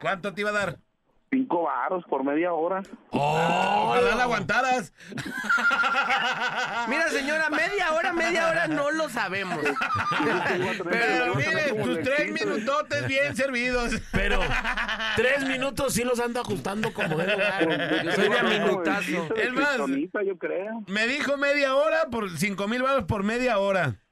[0.01, 0.79] ¿Cuánto te iba a dar?
[1.35, 2.81] Cinco varos por media hora.
[3.11, 4.93] Ojalá la aguantaras.
[6.89, 9.59] Mira, señora, media hora, media hora no lo sabemos.
[10.89, 13.95] Pero mire, tus tres minutotes bien servidos.
[14.13, 14.39] Pero
[15.17, 17.19] tres minutos sí los ando ajustando como.
[17.19, 19.35] Yo soy de minutazo.
[19.35, 19.77] Es más,
[20.25, 20.85] yo creo.
[20.87, 24.04] me dijo media hora por cinco mil baros por media hora.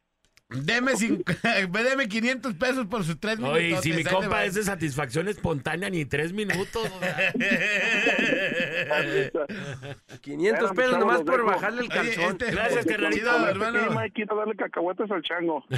[0.55, 1.33] Deme, cinco-
[1.73, 3.59] deme 500 pesos por sus tres minutos.
[3.59, 6.89] Oye, si mi compa es de satisfacción espontánea, ni tres minutos.
[6.91, 7.33] o sea.
[10.21, 12.25] 500 pesos nomás por bajarle el calzón.
[12.33, 13.87] este Gracias, carnalito, este hermano.
[13.87, 15.65] clima, quiero darle cacahuetes al chango.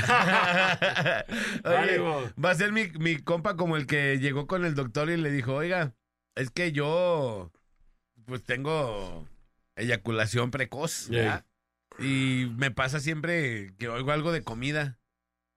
[1.64, 1.98] Oye,
[2.42, 5.30] va a ser mi, mi compa como el que llegó con el doctor y le
[5.30, 5.92] dijo, oiga,
[6.34, 7.50] es que yo
[8.26, 9.26] pues tengo
[9.76, 11.44] eyaculación precoz, ¿verdad?
[11.98, 14.98] Y me pasa siempre que oigo algo de comida.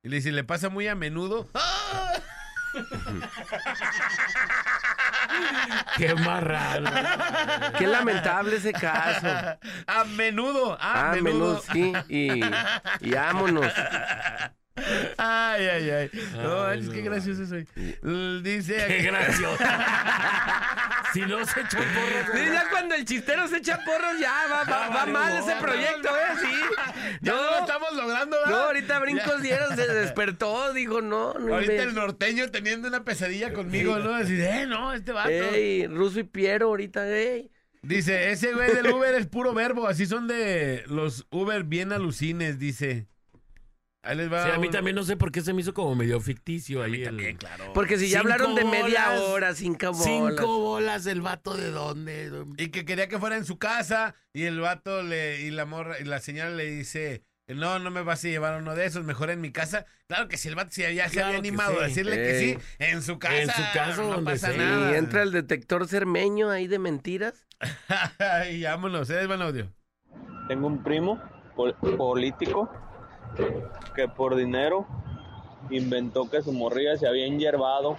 [0.04, 1.50] Y le dice, ¿le pasa muy a menudo?
[5.98, 6.90] Qué marrano.
[7.78, 9.28] Qué lamentable ese caso.
[9.88, 11.62] A menudo, a Ah, menudo.
[11.64, 11.94] menos sí.
[12.10, 12.42] Y,
[13.08, 13.72] y vámonos.
[15.18, 16.10] Ay, ay, ay.
[16.34, 17.12] No, Ay, es que no.
[17.12, 17.68] gracioso soy.
[18.44, 19.64] Dice Qué gracioso.
[21.14, 22.34] si no se echó porro.
[22.34, 26.10] Sí, ya cuando el chistero se echa porros, ya va, va, va mal ese proyecto,
[26.10, 26.36] ¿eh?
[26.42, 26.48] Sí.
[27.22, 28.66] Ya no, lo No, estamos logrando, no, ¿verdad?
[28.66, 31.56] ahorita brincos dieron, se despertó, dijo, no, no.
[31.56, 34.14] Ahorita el norteño teniendo una pesadilla conmigo, ¿no?
[34.18, 35.30] Decir, eh, no, este vato.
[35.30, 37.50] Ey, Ruso y Piero ahorita, ey.
[37.82, 42.60] Dice, ese güey del Uber es puro verbo, así son de los Uber bien alucines,
[42.60, 43.08] dice.
[44.08, 44.44] Ahí les va.
[44.46, 46.82] Sí, a mí un- también no sé por qué se me hizo como medio ficticio
[46.82, 46.96] ahí.
[47.02, 47.74] el- También, claro.
[47.74, 49.22] Porque si ya Cinco hablaron de media bolas.
[49.22, 50.04] hora, cinco bolas.
[50.04, 52.32] Cinco bolas, el vato de dónde.
[52.58, 56.00] Y que quería que fuera en su casa y el vato le y la morra
[56.00, 59.30] y la señora le dice, no, no me vas a llevar uno de esos, mejor
[59.30, 59.86] en mi casa.
[60.08, 61.90] Claro que si el vato se- ya se Claro había que animado a sí.
[61.90, 62.54] decirle que Ey.
[62.56, 63.36] sí, en su casa.
[63.42, 64.58] En su casa, no donde pasa sea.
[64.58, 64.92] nada.
[64.92, 67.46] Y entra el detector cermeño ahí de mentiras.
[68.52, 69.72] y vámonos, es buen audio.
[70.48, 71.22] Tengo un primo
[71.56, 72.70] pol- político
[73.96, 74.86] que por dinero
[75.70, 77.98] inventó que su morrilla se había enyerbado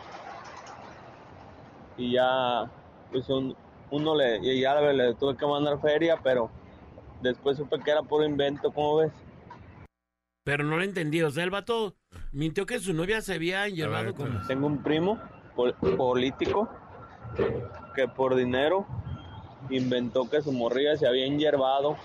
[1.96, 2.70] y ya
[3.10, 3.56] pues un-
[3.90, 6.50] uno le y ya le, le tuve que mandar feria pero
[7.20, 9.12] después supe que era puro invento ¿cómo ves?
[10.44, 11.20] Pero no lo entendí.
[11.22, 11.94] O sea, el vato
[12.32, 14.40] mintió que su novia se había llevado con.
[14.46, 15.18] Tengo un primo
[15.54, 16.66] pol- político
[17.94, 18.86] que por dinero
[19.68, 21.98] inventó que su morrilla se había enyerbado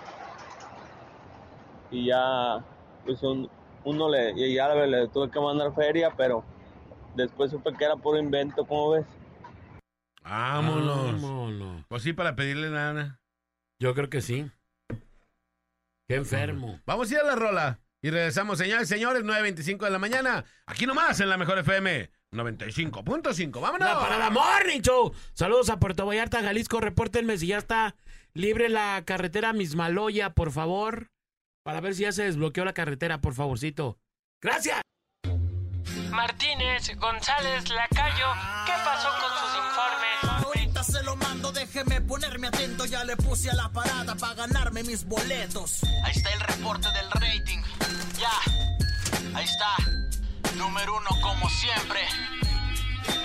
[1.89, 2.65] y ya
[3.06, 3.49] pues un-
[3.86, 6.43] uno le y ya le, le tuve que mandar feria pero
[7.16, 9.06] después supe que era puro invento ¿cómo ves?
[10.24, 11.22] Vámonos.
[11.22, 11.86] Vámonos.
[11.89, 13.20] Pues sí, para pedirle nada.
[13.80, 14.49] Yo creo que sí.
[16.08, 16.80] Qué enfermo.
[16.86, 17.80] Vamos a ir a la rola.
[18.01, 20.45] Y regresamos, señores, señores, 9.25 de la mañana.
[20.66, 23.62] Aquí nomás en la mejor FM 95.5.
[23.62, 23.88] ¡Vámonos!
[23.88, 25.14] La parada Morning Show.
[25.34, 26.80] Saludos a Puerto Vallarta, Jalisco.
[26.82, 27.95] Repórtenme si ya está
[28.34, 31.10] libre la carretera Mismaloya, por favor.
[31.64, 33.97] Para ver si ya se desbloqueó la carretera, por favorcito.
[34.41, 34.82] Gracias.
[36.11, 38.28] Martínez, González, Lacayo,
[38.66, 40.45] ¿qué pasó con sus informes?
[40.45, 42.86] Ahorita se lo mando, déjeme ponerme atento.
[42.86, 45.82] Ya le puse a la parada para ganarme mis boletos.
[46.03, 47.61] Ahí está el reporte del rating.
[48.20, 48.32] Ya,
[49.34, 49.76] ahí está.
[50.57, 52.01] Número uno como siempre.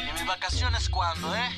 [0.09, 1.51] ¿Y mis vacaciones cuándo, eh?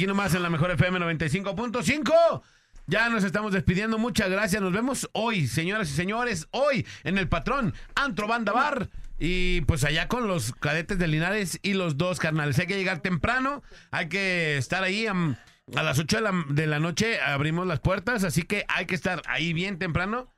[0.00, 2.42] Aquí nomás en la mejor FM 95.5.
[2.86, 3.98] Ya nos estamos despidiendo.
[3.98, 4.62] Muchas gracias.
[4.62, 6.48] Nos vemos hoy, señoras y señores.
[6.52, 8.88] Hoy en el patrón Antro Banda Bar.
[9.18, 12.58] Y pues allá con los cadetes de Linares y los dos carnales.
[12.58, 13.62] Hay que llegar temprano.
[13.90, 15.06] Hay que estar ahí.
[15.06, 15.36] a
[15.82, 18.24] las 8 de la, de la noche abrimos las puertas.
[18.24, 20.32] Así que hay que estar ahí bien temprano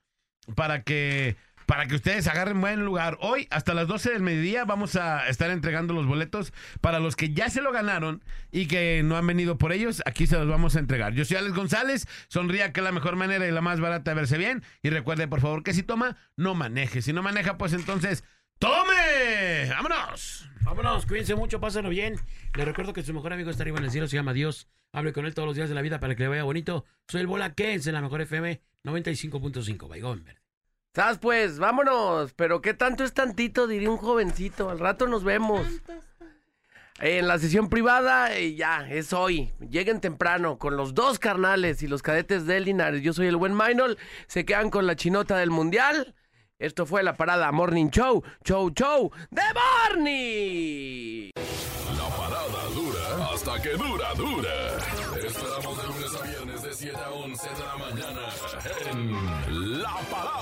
[0.56, 1.36] para que
[1.72, 3.16] para que ustedes agarren buen lugar.
[3.22, 6.52] Hoy, hasta las 12 del mediodía, vamos a estar entregando los boletos
[6.82, 10.02] para los que ya se lo ganaron y que no han venido por ellos.
[10.04, 11.14] Aquí se los vamos a entregar.
[11.14, 12.06] Yo soy Alex González.
[12.28, 14.62] Sonría que es la mejor manera y la más barata de verse bien.
[14.82, 17.00] Y recuerde, por favor, que si toma, no maneje.
[17.00, 18.22] Si no maneja, pues entonces,
[18.58, 19.70] ¡tome!
[19.70, 20.46] ¡Vámonos!
[20.60, 22.16] Vámonos, cuídense mucho, pásenlo bien.
[22.54, 24.68] Les recuerdo que su mejor amigo está arriba en el cielo, se llama Dios.
[24.92, 26.84] Hable con él todos los días de la vida para que le vaya bonito.
[27.08, 29.88] Soy el Bola Kens en la mejor FM 95.5.
[29.88, 30.41] Baigón.
[30.94, 31.18] ¿Sabes?
[31.18, 32.34] Pues, vámonos.
[32.34, 34.68] Pero qué tanto es tantito, diría un jovencito.
[34.68, 35.66] Al rato nos vemos.
[37.00, 39.52] En la sesión privada, eh, ya, es hoy.
[39.58, 43.02] Lleguen temprano con los dos carnales y los cadetes de Linares.
[43.02, 43.98] Yo soy el buen Minol.
[44.26, 46.14] Se quedan con la chinota del mundial.
[46.58, 48.22] Esto fue la parada Morning Show.
[48.44, 51.30] Show, show de Barney.
[51.34, 54.78] La parada dura hasta que dura, dura.
[55.20, 58.20] Te esperamos de lunes a viernes de 7 a 11 de la mañana
[58.92, 60.41] en La Parada